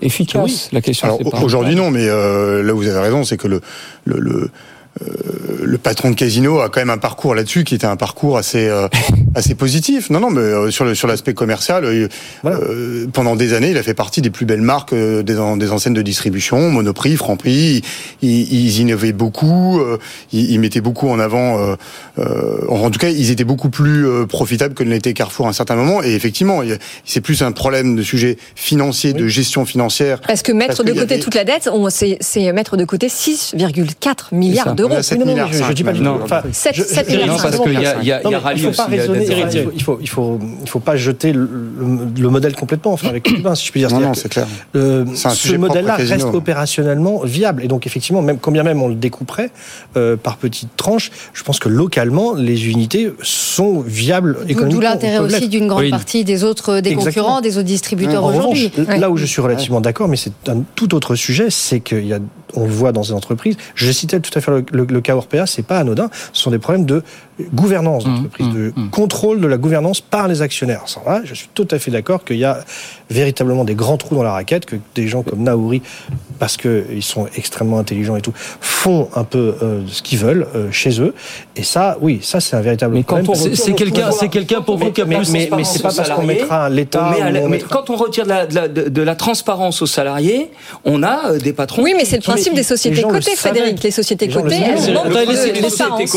[0.00, 1.08] Efficace, la question.
[1.08, 3.60] Alors aujourd'hui non, mais euh, là où vous avez raison, c'est que le,
[4.04, 4.50] le, le
[5.62, 8.70] le patron de Casino a quand même un parcours là-dessus qui était un parcours assez
[9.34, 10.10] assez positif.
[10.10, 12.08] Non, non, mais sur le sur l'aspect commercial,
[13.12, 16.02] pendant des années, il a fait partie des plus belles marques des, des enseignes de
[16.02, 17.82] distribution, Monoprix, Franprix.
[18.22, 19.80] Ils, ils innovaient beaucoup,
[20.32, 21.76] ils, ils, mettaient beaucoup en avant.
[22.16, 25.76] en tout cas, ils étaient beaucoup plus profitables que ne l'était Carrefour à un certain
[25.76, 26.02] moment.
[26.02, 26.62] Et effectivement,
[27.04, 30.20] c'est plus un problème de sujet financier, de gestion financière.
[30.20, 31.68] Parce que mettre de côté toute la dette,
[32.20, 34.87] c'est mettre de côté 6,4 milliards d'euros.
[34.88, 36.08] Je, je dis pas du tout.
[36.22, 37.26] Enfin, 7, 7 milliards.
[37.26, 39.26] Non, parce qu'il y a, y a, y a il faut pas raisonner,
[39.74, 41.48] il faut, il faut, il faut pas jeter le,
[42.18, 42.92] le modèle complètement.
[42.92, 43.90] Enfin, avec Cubain, si je puis dire.
[43.90, 44.46] Non, non, c'est clair.
[44.76, 47.64] Euh, ce modèle-là reste opérationnellement viable.
[47.64, 49.50] Et donc, effectivement, même combien même on le découperait
[49.96, 54.80] euh, par petites tranches, je pense que localement, les unités sont viables économiquement.
[54.80, 58.70] D'où l'intérêt aussi d'une grande partie des autres des concurrents, des autres distributeurs aujourd'hui.
[58.88, 62.14] Là où je suis relativement d'accord, mais c'est un tout autre sujet, c'est qu'il y
[62.14, 62.18] a,
[62.54, 63.56] on le voit dans ces entreprises.
[63.74, 66.10] Je citais tout à fait le, le, cas Orpea, c'est pas anodin.
[66.32, 67.02] Ce sont des problèmes de
[67.54, 68.90] gouvernance mmh, d'entreprise, mmh, de mmh.
[68.90, 70.82] contrôle de la gouvernance par les actionnaires.
[70.86, 72.64] Ça, là, je suis tout à fait d'accord qu'il y a
[73.10, 75.82] véritablement des grands trous dans la raquette, que des gens comme Naouri,
[76.38, 80.70] parce qu'ils sont extrêmement intelligents et tout, font un peu euh, ce qu'ils veulent euh,
[80.70, 81.14] chez eux.
[81.56, 83.54] Et ça, oui, ça c'est un véritable mais problème.
[83.54, 86.22] C'est quelqu'un, c'est quelqu'un pour vous qui a mais, mais, mais c'est pas parce qu'on
[86.22, 87.14] mettra l'État.
[87.48, 90.50] Mais quand on retire de la, de, la, de la, transparence aux salariés,
[90.84, 91.82] on a euh, des patrons.
[91.82, 93.82] Oui, mais c'est le principe des sociétés cotées, Frédéric.
[93.82, 96.14] Les sociétés cotées, elles manquent de transparence.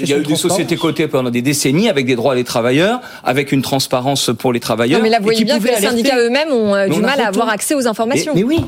[0.00, 3.00] Il y a eu des sociétés cotées pendant des décennies avec des droits des travailleurs,
[3.24, 4.98] avec une transparence pour les travailleurs.
[4.98, 7.28] Non, mais là, vous voyez bien que les syndicats eux-mêmes ont euh, du mal à
[7.28, 8.32] avoir accès aux informations.
[8.34, 8.60] Mais, oui.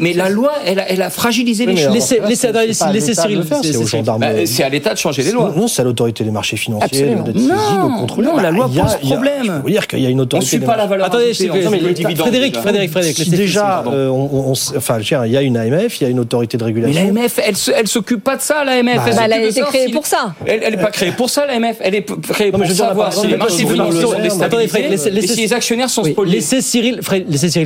[0.00, 1.94] mais, la loi, elle a, fragilisé les choses.
[1.94, 3.60] Laissez Cyril faire.
[4.18, 5.52] Bah, c'est à l'État de changer les lois.
[5.56, 9.62] Non, c'est à l'autorité des marchés financiers de Non, non, la loi pose problème.
[9.64, 10.56] Veux dire qu'il y a une autorité.
[10.56, 11.06] On ne suit pas la valeur.
[11.06, 13.16] Attendez, Frédéric, Frédéric, Frédéric.
[13.16, 14.08] Si déjà, euh,
[14.76, 17.00] enfin, il y a une AMF, il y a une autorité de régulation.
[17.12, 17.40] Mais l'AMF,
[17.74, 18.96] elle s'occupe pas de ça, l'AMF.
[18.96, 20.34] Bah, elle a été créée pour ça.
[20.46, 21.76] Elle n'est pas créée pour ça, l'AMF.
[21.80, 25.90] Elle est créée pour savoir si les marchés financiers sont déstabilisés et si les actionnaires
[25.90, 26.36] sont spoliés.
[26.36, 27.00] Laissez Cyril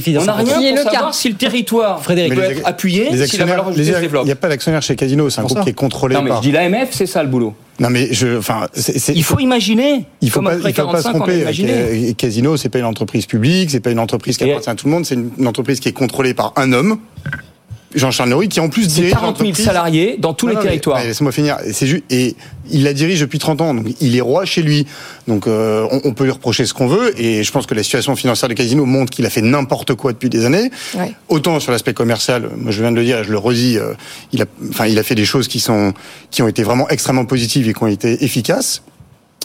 [0.01, 0.21] finir.
[0.23, 3.93] On n'a rien pour savoir si le territoire peut être appuyé, si la valeur ajoutée
[3.93, 4.25] se développe.
[4.25, 6.23] Il n'y a pas d'actionnaire chez Casino, c'est un groupe qui est contrôlé par...
[6.25, 7.55] Non, mais je dis l'AMF, c'est ça le boulot.
[7.81, 8.69] Non mais je, enfin,
[9.09, 10.05] il faut imaginer.
[10.21, 12.15] Il faut pas, il faut pas se tromper.
[12.17, 14.93] Casino, c'est pas une entreprise publique, c'est pas une entreprise qui appartient à tout le
[14.93, 16.99] monde, c'est une entreprise qui est contrôlée par un homme
[17.95, 21.03] Jean-Charles Nory, qui en plus dirige 40 000 salariés dans tous les territoires.
[21.03, 21.59] Laisse-moi finir.
[21.73, 22.37] C'est juste et
[22.71, 24.87] il la dirige depuis 30 ans, donc il est roi chez lui.
[25.29, 28.17] Donc euh, on, peut lui reprocher ce qu'on veut, et je pense que la situation
[28.17, 30.71] financière du casino montre qu'il a fait n'importe quoi depuis des années.
[31.29, 33.95] Autant sur l'aspect commercial, moi je viens de le dire, je le redis, euh,
[34.33, 35.93] il a, enfin il a fait des choses qui sont
[36.31, 38.83] qui ont été vraiment extrêmement positives et qui ont été efficaces.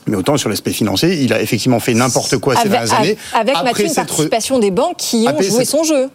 [0.08, 3.18] Mais autant sur l'aspect financier, il a effectivement fait n'importe quoi ces dernières années.
[3.34, 6.10] Avec Mathieu, une participation des banques qui ont joué son jeu.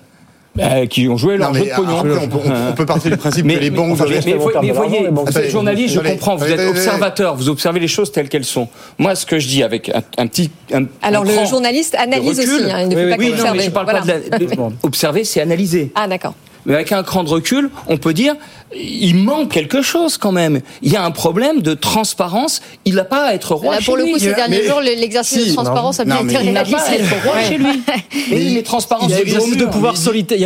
[0.57, 1.99] Bah, qui ont joué leur jeu de pognon.
[1.99, 3.99] on, peut, on, peut, partir du principe que les banques...
[3.99, 7.89] Mais, mais, mais, voyez, vous êtes journaliste, je comprends, vous êtes observateur, vous observez les
[7.89, 8.69] choses telles qu'elles sont.
[8.99, 10.53] Moi, ce que je dis avec un, un petit...
[10.73, 13.71] Un, Alors, le journaliste analyse aussi, hein, il ne peut pas oui, non, mais je
[13.71, 14.49] parle pas de,
[14.85, 15.91] observer, c'est analyser.
[15.97, 16.35] Ah, d'accord
[16.67, 18.35] mais avec un cran de recul, on peut dire
[18.77, 20.61] il manque quelque chose quand même.
[20.83, 22.61] Il y a un problème de transparence.
[22.85, 25.49] Il n'a pas à être roi Là, chez pour le coup, ces derniers jours, l'exercice
[25.49, 26.51] de transparence a bien été réalisé.
[26.51, 27.83] Il n'a pas à être roi chez lui.
[28.31, 30.39] Mais les transparences il y a un exercice de pouvoir solitaire.
[30.39, 30.45] Il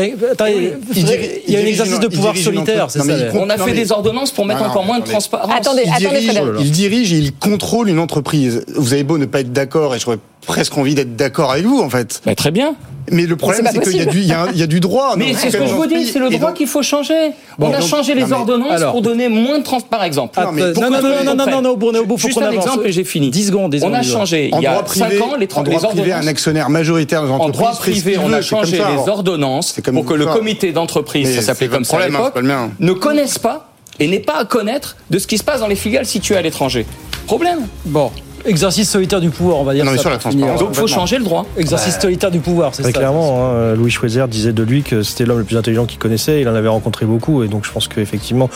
[1.48, 2.90] y a, un exercice de pouvoir solitaire.
[2.90, 3.14] C'est ça.
[3.34, 5.50] On a fait des ordonnances pour mettre encore moins de transparence.
[5.54, 6.28] Attendez, attendez,
[6.60, 8.64] il dirige et il contrôle une entreprise.
[8.76, 10.18] Vous avez beau ne pas être d'accord, et j'aurais
[10.48, 12.22] presque envie d'être d'accord avec vous, en fait.
[12.26, 12.74] Bah, très bien.
[13.10, 15.14] Mais le problème, c'est qu'il y, y, y, a du droit.
[15.16, 17.30] Mais c'est ce que je vous dis, c'est le droit qu'il faut changer.
[17.58, 20.38] Bon, on a donc, changé les ordonnances alors, pour donner moins de transparence, par exemple.
[20.38, 23.04] Non, mais non, non, non, non, non, non, bon, on Juste un exemple et j'ai
[23.04, 23.30] fini.
[23.30, 23.70] 10 secondes.
[23.70, 26.68] 10 on a changé, il y a 5 ans, les, en droit privé, un actionnaire
[26.68, 27.54] majoritaire des entreprises.
[27.54, 31.68] En droit privé, on a changé les ordonnances pour que le comité d'entreprise, ça s'appelait
[31.68, 32.42] comme ça à hein, l'époque,
[32.80, 33.70] ne connaisse pas
[34.00, 36.42] et n'est pas à connaître de ce qui se passe dans les filiales situées à
[36.42, 36.86] l'étranger.
[37.26, 37.66] Problème.
[37.84, 38.10] Bon.
[38.48, 39.84] Exercice solitaire du pouvoir, on va dire.
[39.84, 40.60] Non, mais sur la transparence.
[40.60, 41.46] Donc, il faut changer le droit.
[41.56, 42.92] Exercice solitaire du pouvoir, c'est ça.
[42.92, 46.40] Clairement, hein, Louis Schweitzer disait de lui que c'était l'homme le plus intelligent qu'il connaissait.
[46.40, 48.48] Il en avait rencontré beaucoup, et donc je pense qu'effectivement,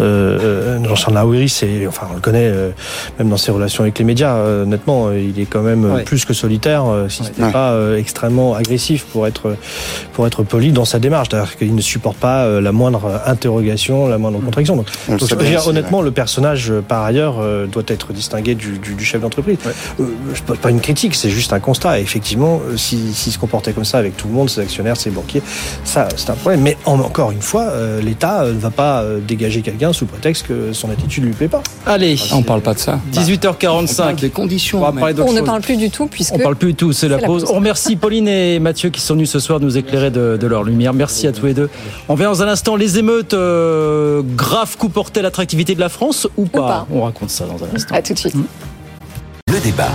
[0.00, 2.70] euh, euh Jean-Charles Naouri, c'est, enfin, on le connaît euh,
[3.18, 4.36] même dans ses relations avec les médias.
[4.36, 9.04] Euh, honnêtement, il est quand même plus que solitaire, si ce n'est pas extrêmement agressif
[9.04, 9.56] pour être
[10.12, 11.28] pour être poli dans sa démarche.
[11.30, 14.76] C'est-à-dire qu'il ne supporte pas la moindre interrogation, la moindre contradiction.
[14.76, 14.86] Donc,
[15.66, 19.39] honnêtement, le personnage, par ailleurs, doit être distingué du, du, du chef d'entreprise.
[19.46, 19.72] Ouais.
[20.00, 22.00] Euh, pas une critique, c'est juste un constat.
[22.00, 25.10] effectivement, euh, s'ils si, se comportaient comme ça avec tout le monde, ses actionnaires, ses
[25.10, 25.42] banquiers,
[25.84, 26.60] ça, c'est un problème.
[26.62, 30.90] Mais encore une fois, euh, l'État ne va pas dégager quelqu'un sous prétexte que son
[30.90, 31.62] attitude lui plaît pas.
[31.86, 33.00] Allez, on parle pas de ça.
[33.12, 34.20] 18h45.
[34.20, 34.82] des conditions.
[34.84, 36.34] On, ne parle plus du tout puisque.
[36.34, 36.92] On parle plus du tout.
[36.92, 37.46] C'est la, pause.
[37.48, 40.92] On remercie Pauline et Mathieu qui sont venus ce soir nous éclairer de, leur lumière.
[40.92, 41.70] Merci à tous les deux.
[42.08, 46.46] On vient dans un instant les émeutes graves coup portaient l'attractivité de la France ou
[46.46, 47.94] pas, On raconte ça dans un instant.
[47.94, 48.34] À tout de suite.
[48.34, 48.44] Hmm.
[49.50, 49.88] Le débat.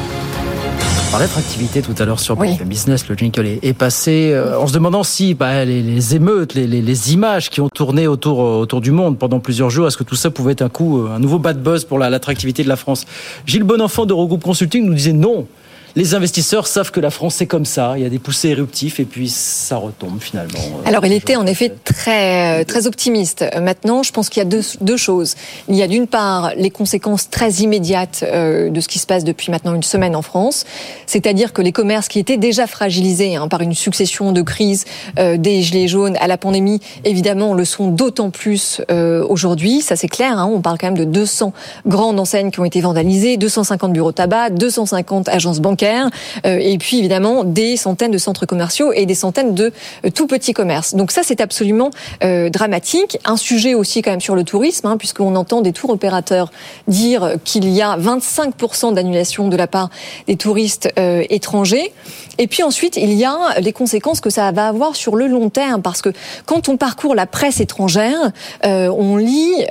[1.08, 2.58] On parlait d'attractivité tout à l'heure sur oui.
[2.66, 7.50] Business, le jingle est, passé euh, en se demandant si bah, les, émeutes, les, images
[7.50, 10.30] qui ont tourné autour, euh, autour du monde pendant plusieurs jours, est-ce que tout ça
[10.30, 13.06] pouvait être un coup, euh, un nouveau bad buzz pour l'attractivité de la France?
[13.46, 15.48] Gilles Bonenfant de Regroupe Consulting nous disait non
[15.96, 17.94] les investisseurs savent que la France est comme ça.
[17.96, 20.60] Il y a des poussées éruptifs et puis ça retombe finalement.
[20.86, 23.46] Alors il était en effet très euh, très optimiste.
[23.62, 25.36] Maintenant, je pense qu'il y a deux, deux choses.
[25.70, 29.24] Il y a d'une part les conséquences très immédiates euh, de ce qui se passe
[29.24, 30.66] depuis maintenant une semaine en France,
[31.06, 34.84] c'est-à-dire que les commerces qui étaient déjà fragilisés hein, par une succession de crises,
[35.18, 38.82] euh, des gilets jaunes à la pandémie, évidemment le sont d'autant plus
[39.30, 39.82] aujourd'hui.
[39.82, 40.38] Ça c'est clair.
[40.38, 40.50] Hein.
[40.52, 41.54] on parle quand même de 200
[41.86, 46.78] grandes enseignes qui ont été vandalisées, 250 bureaux de tabac, 250 agences bancaires euh, et
[46.78, 49.72] puis évidemment des centaines de centres commerciaux et des centaines de
[50.06, 50.96] euh, tout petits commerces.
[50.96, 51.92] Donc ça, c'est absolument
[52.24, 53.18] euh, dramatique.
[53.26, 56.52] Un sujet aussi quand même sur le tourisme, hein, puisqu'on entend des tours opérateurs
[56.88, 59.90] dire qu'il y a 25% d'annulation de la part
[60.28, 61.94] des touristes étrangers.
[62.38, 65.50] Et puis ensuite, il y a les conséquences que ça va avoir sur le long
[65.50, 66.10] terme, parce que
[66.46, 68.32] quand on parcourt la presse étrangère,
[68.64, 69.66] on lit,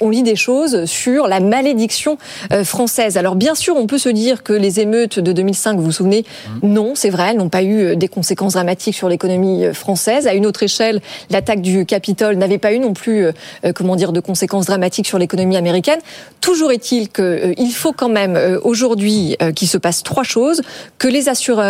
[0.00, 2.18] on lit des choses sur la malédiction
[2.64, 3.16] française.
[3.16, 6.24] Alors bien sûr, on peut se dire que les émeutes de 2005, vous vous souvenez
[6.62, 6.66] mmh.
[6.66, 10.26] Non, c'est vrai, elles n'ont pas eu euh, des conséquences dramatiques sur l'économie euh, française.
[10.26, 11.00] À une autre échelle,
[11.30, 13.32] l'attaque du Capitole n'avait pas eu non plus, euh,
[13.74, 15.98] comment dire, de conséquences dramatiques sur l'économie américaine.
[16.40, 20.62] Toujours est-il qu'il faut quand même aujourd'hui qu'il se passe trois choses
[20.98, 21.65] que les assureurs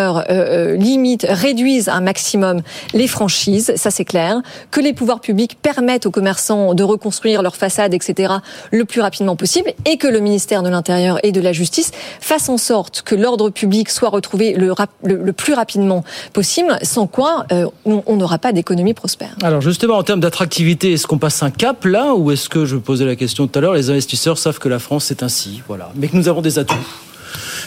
[0.77, 4.41] limitent, réduisent un maximum les franchises, ça c'est clair,
[4.71, 8.35] que les pouvoirs publics permettent aux commerçants de reconstruire leurs façades, etc.,
[8.73, 12.49] le plus rapidement possible, et que le ministère de l'Intérieur et de la Justice fasse
[12.49, 14.73] en sorte que l'ordre public soit retrouvé le,
[15.03, 19.37] le, plus rapidement possible, sans quoi euh, on n'aura pas d'économie prospère.
[19.43, 22.77] Alors justement, en termes d'attractivité, est-ce qu'on passe un cap là, ou est-ce que, je
[22.77, 25.91] posais la question tout à l'heure, les investisseurs savent que la France est ainsi, voilà,
[25.95, 26.75] mais que nous avons des atouts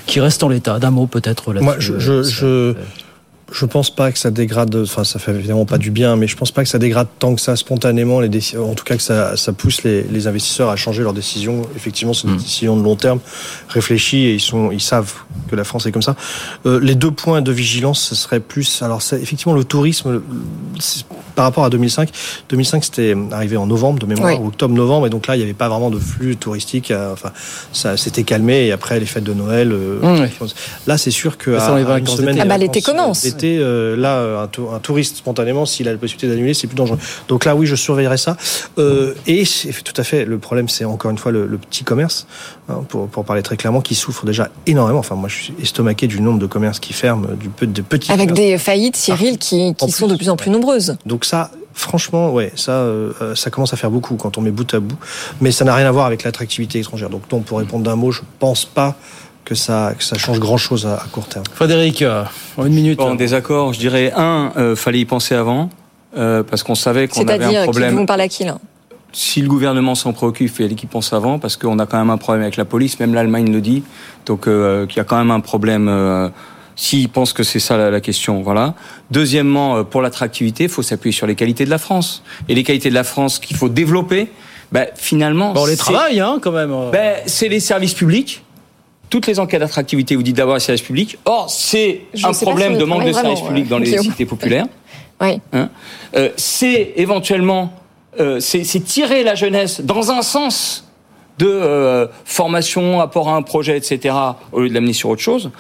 [0.10, 1.66] qui restent en l'état D'un mot peut-être là-dessus.
[1.66, 2.74] Moi, je, je, je
[3.52, 6.36] je pense pas que ça dégrade, enfin ça fait évidemment pas du bien, mais je
[6.36, 9.02] pense pas que ça dégrade tant que ça spontanément les décisions, en tout cas que
[9.02, 11.64] ça, ça pousse les, les, investisseurs à changer leurs décisions.
[11.76, 12.38] Effectivement, c'est une mm.
[12.38, 13.20] décision de long terme,
[13.68, 15.14] réfléchie et ils sont, ils savent
[15.50, 16.16] que la France est comme ça.
[16.66, 20.22] Euh, les deux points de vigilance, ce serait plus, alors c'est effectivement le tourisme
[21.36, 22.10] par rapport à 2005.
[22.50, 25.70] 2005 c'était arrivé en novembre de mémoire, octobre-novembre, et donc là il n'y avait pas
[25.70, 26.92] vraiment de flux touristique.
[26.92, 27.32] Euh, enfin,
[27.74, 29.72] ça s'était calmé et après les fêtes de Noël.
[29.72, 30.48] Euh, mm,
[30.88, 33.26] là c'est sûr que à, une semaine, ah bah l'été commence.
[33.44, 36.98] Euh, là, euh, un, touriste spontanément, s'il a la possibilité d'annuler, c'est plus dangereux.
[37.28, 38.38] Donc là, oui, je surveillerai ça.
[38.78, 39.44] Euh, et
[39.84, 42.28] tout à fait, le problème, c'est encore une fois le, petit commerce,
[42.70, 45.00] hein, pour, parler très clairement, qui souffre déjà énormément.
[45.00, 48.12] Enfin, moi, je suis estomaqué du nombre de commerces qui ferment, du peu de petits.
[48.12, 50.98] Avec des faillites, Cyril, qui, sont de plus en plus nombreuses.
[51.06, 52.88] Donc ça, franchement, ouais, ça,
[53.36, 54.98] ça commence à faire beaucoup quand on met bout à bout.
[55.42, 57.10] Mais ça n'a rien à voir avec l'attractivité étrangère.
[57.10, 58.96] Donc, non, pour répondre d'un mot, je pense pas
[59.50, 61.44] que ça, que ça change grand-chose à, court terme.
[61.56, 62.24] Frédéric, euh,
[62.56, 63.00] en une minute.
[63.00, 65.72] Bon, désaccord, je dirais, un, euh, fallait y penser avant,
[66.16, 67.90] euh, parce qu'on savait qu'on avait un problème.
[67.90, 68.60] C'est-à-dire, parle à qui là?
[69.12, 72.12] Si le gouvernement s'en préoccupe, il fallait qu'il pense avant, parce qu'on a quand même
[72.12, 73.82] un problème avec la police, même l'Allemagne le dit,
[74.28, 76.30] donc euh, qu'il y a quand même un problème euh,
[76.76, 78.76] s'ils pensent que c'est ça la, la, question, voilà.
[79.10, 82.22] Deuxièmement, pour l'attractivité, il faut s'appuyer sur les qualités de la France.
[82.48, 84.30] Et les qualités de la France qu'il faut développer,
[84.72, 85.54] ben, finalement...
[85.54, 86.72] Bon, on les travaille, hein, quand même.
[86.92, 88.44] Ben, c'est les services publics,
[89.10, 91.18] toutes les enquêtes d'attractivité vous dites d'avoir un service public.
[91.26, 94.66] Or, c'est un problème de manque de services publics dans les cités populaires.
[95.22, 95.40] oui.
[95.54, 95.70] Hein
[96.16, 97.74] euh, c'est éventuellement,
[98.20, 100.86] euh, c'est tirer la jeunesse dans un sens
[101.40, 104.14] de euh, formation, apport à un projet, etc.,
[104.52, 105.52] au lieu de l'amener sur autre chose.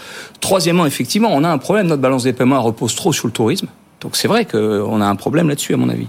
[0.42, 1.88] Troisièmement, effectivement, on a un problème.
[1.88, 3.68] Notre balance des paiements repose trop sur le tourisme.
[4.02, 6.08] Donc c'est vrai qu'on a un problème là-dessus, à mon avis.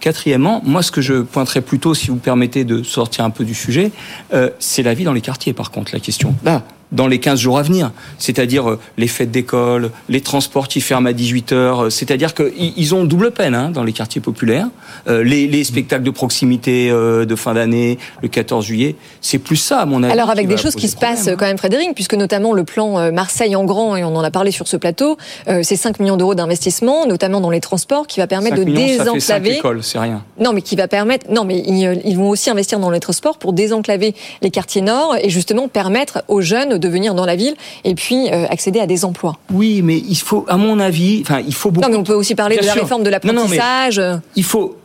[0.00, 3.54] Quatrièmement, moi, ce que je pointerais plutôt, si vous permettez de sortir un peu du
[3.54, 3.92] sujet,
[4.32, 6.34] euh, c'est la vie dans les quartiers, par contre, la question.
[6.44, 6.62] Là,
[6.92, 7.92] dans les 15 jours à venir.
[8.18, 11.84] C'est-à-dire euh, les fêtes d'école, les transports qui ferment à 18 heures.
[11.84, 14.68] Euh, c'est-à-dire qu'ils ont double peine hein, dans les quartiers populaires.
[15.06, 19.80] Euh, les, les, spectacles de proximité de fin d'année, le 14 juillet, c'est plus ça,
[19.80, 20.12] à mon avis.
[20.12, 23.54] Alors avec des choses qui se passent quand même, Frédéric, puisque notamment le plan Marseille
[23.54, 27.06] en grand, et on en a parlé sur ce plateau, c'est 5 millions d'euros d'investissement,
[27.06, 29.20] notamment dans les transports, qui va permettre de désenclaver.
[29.20, 30.22] Ça fait écoles, c'est rien.
[30.40, 31.26] Non, mais qui va permettre.
[31.30, 35.16] Non, mais ils, ils vont aussi investir dans les transports pour désenclaver les quartiers nord
[35.20, 37.54] et justement permettre aux jeunes de venir dans la ville
[37.84, 39.36] et puis accéder à des emplois.
[39.52, 41.86] Oui, mais il faut, à mon avis, enfin, il faut beaucoup.
[41.86, 44.00] Non, mais on peut aussi parler de la réforme de l'apprentissage.
[44.36, 44.76] Il faut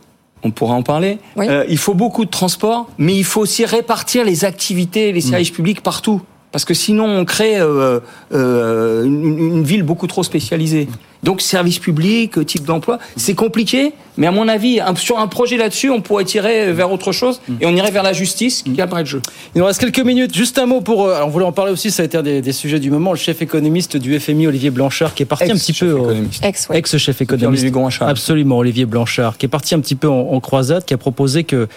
[0.44, 1.20] on pourra en parler.
[1.38, 5.52] Euh, il faut beaucoup de transport, mais il faut aussi répartir les activités, les services
[5.52, 5.56] mm.
[5.56, 6.22] publics partout.
[6.54, 8.00] Parce que sinon, on crée euh,
[8.32, 10.88] euh, une, ville beaucoup trop spécialisée.
[11.24, 15.90] Donc, service public, type d'emploi, c'est compliqué, mais à mon avis, sur un projet là-dessus,
[15.90, 19.06] on pourrait tirer vers autre chose et on irait vers la justice qui a le
[19.06, 19.22] jeu.
[19.56, 20.36] Il nous reste quelques minutes.
[20.36, 21.00] Juste un mot pour.
[21.00, 23.12] on voulait en parler aussi, ça a été un des, sujets du moment.
[23.12, 25.98] Le chef économiste du FMI, Olivier Blanchard, qui est parti un petit peu.
[26.44, 27.66] Ex-chef économiste.
[28.02, 31.68] Absolument, Olivier Blanchard, qui est parti un petit peu en croisade, qui a proposé que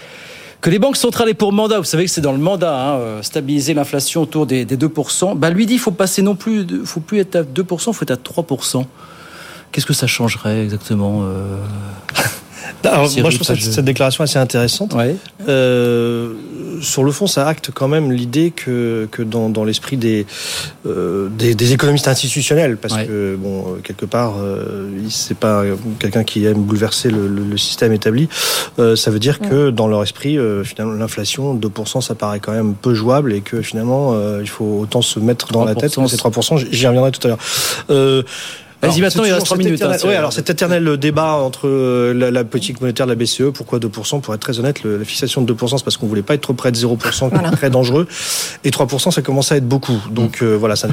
[0.60, 2.98] que les banques centrales aient pour mandat, vous savez que c'est dans le mandat, hein,
[2.98, 7.00] euh, stabiliser l'inflation autour des, 2%, bah lui dit qu'il faut passer non plus, faut
[7.00, 8.84] plus être à 2%, il faut être à 3%.
[9.72, 11.58] Qu'est-ce que ça changerait exactement euh
[12.84, 14.94] moi, je trouve cette, déclaration assez intéressante.
[15.48, 16.34] Euh,
[16.80, 20.26] sur le fond, ça acte quand même l'idée que, que dans, dans l'esprit des,
[20.86, 25.64] euh, des, économistes institutionnels, parce que bon, euh, quelque part, euh, c'est pas
[25.98, 28.28] quelqu'un qui aime bouleverser le, le, système établi.
[28.78, 32.94] ça veut dire que dans leur esprit, finalement, l'inflation 2%, ça paraît quand même peu
[32.94, 36.66] jouable et que finalement, il faut autant se mettre dans la tête que ces 3%.
[36.70, 38.24] J'y reviendrai tout à l'heure.
[38.82, 39.82] Vas-y, maintenant, il reste 3 minutes.
[39.82, 43.78] Hein, oui, alors cet éternel débat entre euh, la, politique monétaire de la BCE, pourquoi
[43.78, 46.42] 2% Pour être très honnête, la fixation de 2%, c'est parce qu'on voulait pas être
[46.42, 48.06] trop près de 0%, qui est très dangereux.
[48.64, 49.98] Et 3%, ça commence à être beaucoup.
[50.10, 50.88] Donc euh, voilà, ça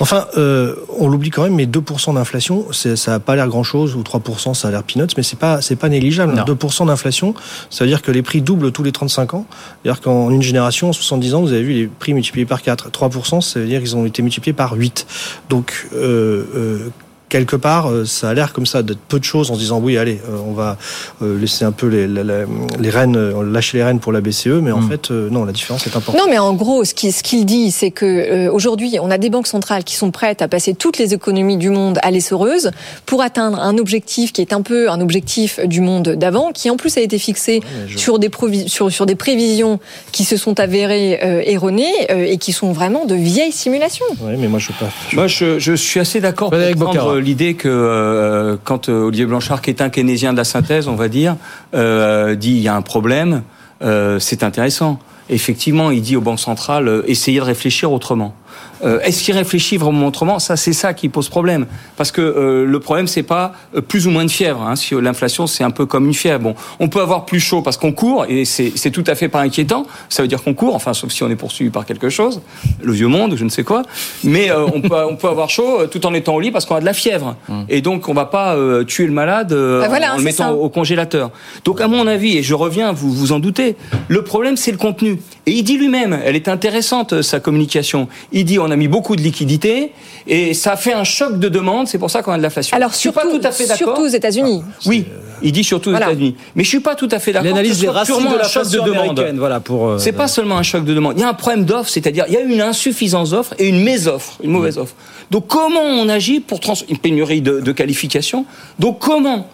[0.00, 4.02] Enfin, euh, on l'oublie quand même, mais 2% d'inflation, ça n'a pas l'air grand-chose, ou
[4.02, 6.34] 3%, ça a l'air peanuts, mais c'est pas, c'est pas négligeable.
[6.46, 7.34] 2% d'inflation,
[7.70, 9.46] ça veut dire que les prix doublent tous les 35 ans.
[9.82, 12.90] C'est-à-dire qu'en une génération, en 70 ans, vous avez vu les prix multipliés par 4.
[12.90, 15.06] 3%, ça veut dire qu'ils ont été multipliés par 8.
[15.48, 16.90] Donc, euh,
[17.34, 19.80] quelque part, euh, ça a l'air comme ça d'être peu de choses en se disant
[19.80, 20.76] oui, allez, euh, on va
[21.20, 23.18] euh, laisser un peu les, les, rênes,
[23.50, 24.88] lâcher les rênes pour la BCE, mais en mm.
[24.88, 26.20] fait, non, la différence est importante.
[26.20, 29.48] Non, mais en gros, ce qu'il ce dit, c'est que aujourd'hui, on a des banques
[29.48, 32.70] centrales qui sont prêtes à passer toutes les économies du monde à l'essoreuse
[33.04, 36.76] pour atteindre un objectif qui est un peu un objectif du monde d'avant, qui en
[36.76, 37.62] plus a été fixé
[37.96, 38.30] sur, des
[38.68, 39.80] sur, sur des prévisions
[40.12, 41.18] qui se sont avérées
[41.50, 44.06] erronées et qui sont vraiment de vieilles simulations.
[44.20, 44.90] Oui, mais moi je pas.
[45.14, 49.62] Moi, je, je suis assez d'accord pour prendre l'idée que euh, quand euh, Olivier Blanchard,
[49.62, 51.36] qui est un keynésien de la synthèse, on va dire,
[51.74, 53.42] euh, dit il y a un problème,
[54.18, 54.98] c'est intéressant.
[55.28, 58.34] Effectivement, il dit aux banques centrales, essayez de réfléchir autrement.
[58.84, 60.38] Euh, est-ce qu'il réfléchit vraiment autrement?
[60.38, 61.66] Ça, c'est ça qui pose problème.
[61.96, 64.62] Parce que euh, le problème, c'est pas euh, plus ou moins de fièvre.
[64.62, 64.76] Hein.
[64.76, 66.40] Si l'inflation, c'est un peu comme une fièvre.
[66.40, 69.40] Bon, on peut avoir plus chaud parce qu'on court, et c'est tout à fait pas
[69.40, 69.86] inquiétant.
[70.08, 72.42] Ça veut dire qu'on court, enfin, sauf si on est poursuivi par quelque chose,
[72.82, 73.82] le vieux monde, je ne sais quoi.
[74.22, 76.80] Mais on, peut, on peut avoir chaud tout en étant au lit parce qu'on a
[76.80, 77.36] de la fièvre.
[77.48, 77.64] Hum.
[77.68, 81.30] Et donc, on va pas tuer le malade bah en, le mettant au congélateur.
[81.64, 83.76] Donc, à mon avis, et je reviens, vous vous en doutez,
[84.08, 85.20] le problème, c'est le contenu.
[85.46, 88.08] Et il dit lui-même, elle est intéressante, sa communication.
[88.32, 89.92] Il dit, on a mis beaucoup de liquidités
[90.26, 91.88] et ça fait un choc de demande.
[91.88, 92.76] C'est pour ça qu'on a de l'inflation.
[92.76, 94.62] Alors, surtout, pas tout à fait surtout aux États-Unis.
[94.64, 95.06] Ah, oui,
[95.42, 96.36] il dit surtout aux États-Unis.
[96.54, 97.50] Mais je suis pas tout à fait d'accord.
[97.50, 99.34] L'analyse des racines de la choc de demande.
[99.36, 99.88] Voilà pour.
[99.88, 101.14] Euh, c'est pas seulement un choc de demande.
[101.16, 103.82] Il y a un problème d'offre, c'est-à-dire il y a une insuffisance d'offre et une
[103.82, 104.94] mésoffre, une mauvaise offre.
[105.30, 108.46] Donc comment on agit pour trans une pénurie de, de qualification?
[108.78, 109.48] Donc comment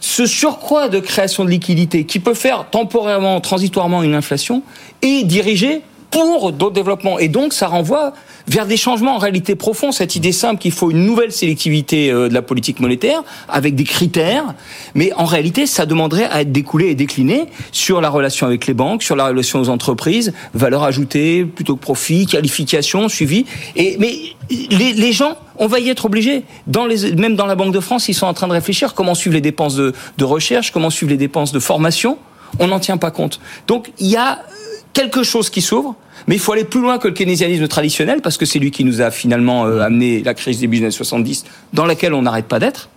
[0.00, 4.62] ce surcroît de création de liquidités qui peut faire temporairement, transitoirement une inflation
[5.02, 7.18] est dirigé pour d'autres développements.
[7.18, 8.12] Et donc, ça renvoie
[8.48, 9.92] vers des changements en réalité profonds.
[9.92, 13.84] Cette idée simple qu'il faut une nouvelle sélectivité euh, de la politique monétaire avec des
[13.84, 14.54] critères,
[14.94, 18.74] mais en réalité, ça demanderait à être découlé et décliné sur la relation avec les
[18.74, 23.46] banques, sur la relation aux entreprises, valeur ajoutée plutôt que profit, qualification, suivi.
[23.74, 24.16] Et mais
[24.50, 26.44] les, les gens on va y être obligé.
[26.66, 29.14] Dans les, même dans la Banque de France, ils sont en train de réfléchir comment
[29.14, 32.18] suivre les dépenses de, de recherche, comment suivre les dépenses de formation.
[32.58, 33.40] On n'en tient pas compte.
[33.66, 34.38] Donc il y a
[34.96, 35.94] quelque chose qui s'ouvre.
[36.26, 38.82] Mais il faut aller plus loin que le keynésianisme traditionnel, parce que c'est lui qui
[38.82, 41.44] nous a finalement euh, amené la crise des business 70,
[41.74, 42.88] dans laquelle on n'arrête pas d'être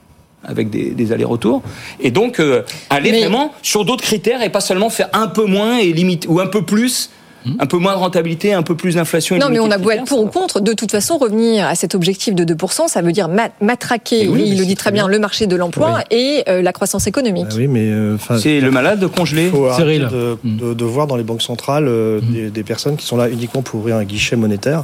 [0.46, 1.62] avec des, allers-retours,
[2.00, 5.80] et donc euh, aller vraiment sur d'autres critères et pas seulement faire un peu moins
[5.80, 7.10] et limite ou un peu plus
[7.60, 9.38] un peu moins de rentabilité, un peu plus d'inflation.
[9.38, 11.96] Non, mais on a beau être pour ou contre, de toute façon, revenir à cet
[11.96, 13.30] objectif de 2%, ça veut dire
[13.62, 17.48] matraquer, il le dit très bien, le marché de l'emploi et euh, la croissance économique.
[17.52, 19.52] Ah oui, mais euh, c'est le malade de congeler.
[19.76, 20.08] Cyril.
[20.12, 22.50] De, de, de, voir dans les banques centrales euh, mm.
[22.50, 24.84] des, personnes qui sont là uniquement pour ouvrir un guichet monétaire.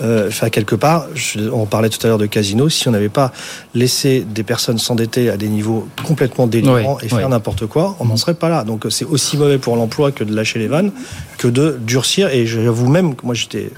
[0.00, 1.06] Enfin, quelque part,
[1.52, 3.32] on parlait tout à l'heure de casino, si on n'avait pas
[3.74, 8.16] laissé des personnes s'endetter à des niveaux complètement délirants et faire n'importe quoi, on n'en
[8.16, 8.64] serait pas là.
[8.64, 10.92] Donc c'est aussi mauvais pour l'emploi que de lâcher les vannes,
[11.38, 12.28] que de durcir.
[12.28, 13.70] Et j'avoue même que moi, j'étais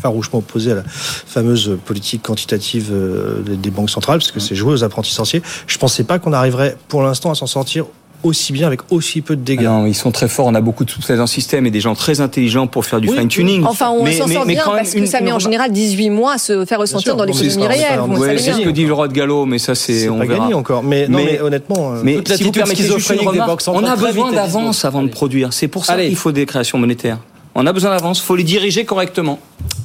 [0.00, 4.72] farouchement opposé à la fameuse politique quantitative euh, des banques centrales, parce que c'est joué
[4.72, 5.42] aux apprentis sorciers.
[5.66, 7.86] Je pensais pas qu'on arriverait pour l'instant à s'en sortir
[8.24, 9.64] aussi bien avec aussi peu de dégâts.
[9.64, 10.46] non, ils sont très forts.
[10.46, 13.00] On a beaucoup de sous dans le système et des gens très intelligents pour faire
[13.00, 13.64] du fine tuning.
[13.64, 16.64] Enfin, on s'en sort bien parce que ça met en général 18 mois à se
[16.64, 18.00] faire ressentir dans l'économie réelle.
[18.38, 20.82] c'est ce que dit le roi de Gallo, mais ça c'est on pas gagné encore.
[20.82, 22.84] Mais, non, mais, honnêtement, euh, mais si vous permettez
[23.66, 25.52] on a besoin d'avance avant de produire.
[25.52, 27.18] C'est pour ça qu'il faut des créations monétaires.
[27.54, 29.38] On a besoin d'avance, il faut les diriger correctement.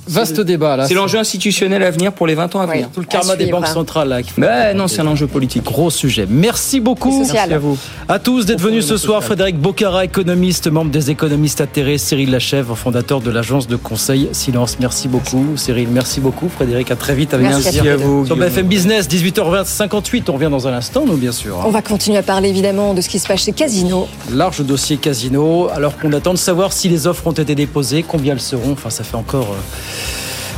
[0.09, 0.87] Vaste débat là.
[0.87, 2.89] C'est l'enjeu institutionnel à venir pour les 20 ans à venir.
[2.93, 4.19] Tout le karma des banques centrales là.
[4.37, 5.63] Ben non, c'est un enjeu politique.
[5.63, 6.25] Gros sujet.
[6.29, 7.19] Merci beaucoup.
[7.19, 7.77] Merci à vous.
[8.07, 9.23] À tous d'être venus ce soir.
[9.23, 11.97] Frédéric Bocara, économiste, membre des économistes atterrés.
[11.97, 14.77] Cyril Lachèvre, fondateur de l'agence de conseil Silence.
[14.79, 15.57] Merci beaucoup.
[15.57, 16.49] Cyril, merci beaucoup.
[16.49, 17.33] Frédéric, à très vite.
[17.33, 18.25] Avec merci, à vous.
[18.25, 20.29] Sur BFM Business, 18h20, 58.
[20.29, 21.57] On revient dans un instant, nous, bien sûr.
[21.65, 24.07] On va continuer à parler évidemment de ce qui se passe chez Casino.
[24.31, 25.69] Large dossier Casino.
[25.69, 28.71] Alors qu'on attend de savoir si les offres ont été déposées, combien elles seront.
[28.73, 29.51] Enfin, ça fait encore.
[29.51, 29.98] Euh,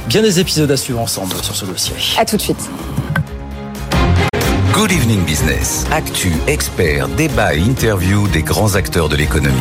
[0.08, 1.94] bien des épisodes à suivre ensemble sur ce dossier.
[2.18, 2.70] A tout de suite.
[4.74, 5.86] Good Evening Business.
[5.92, 9.58] Actu, experts, débat et interview des grands acteurs de l'économie.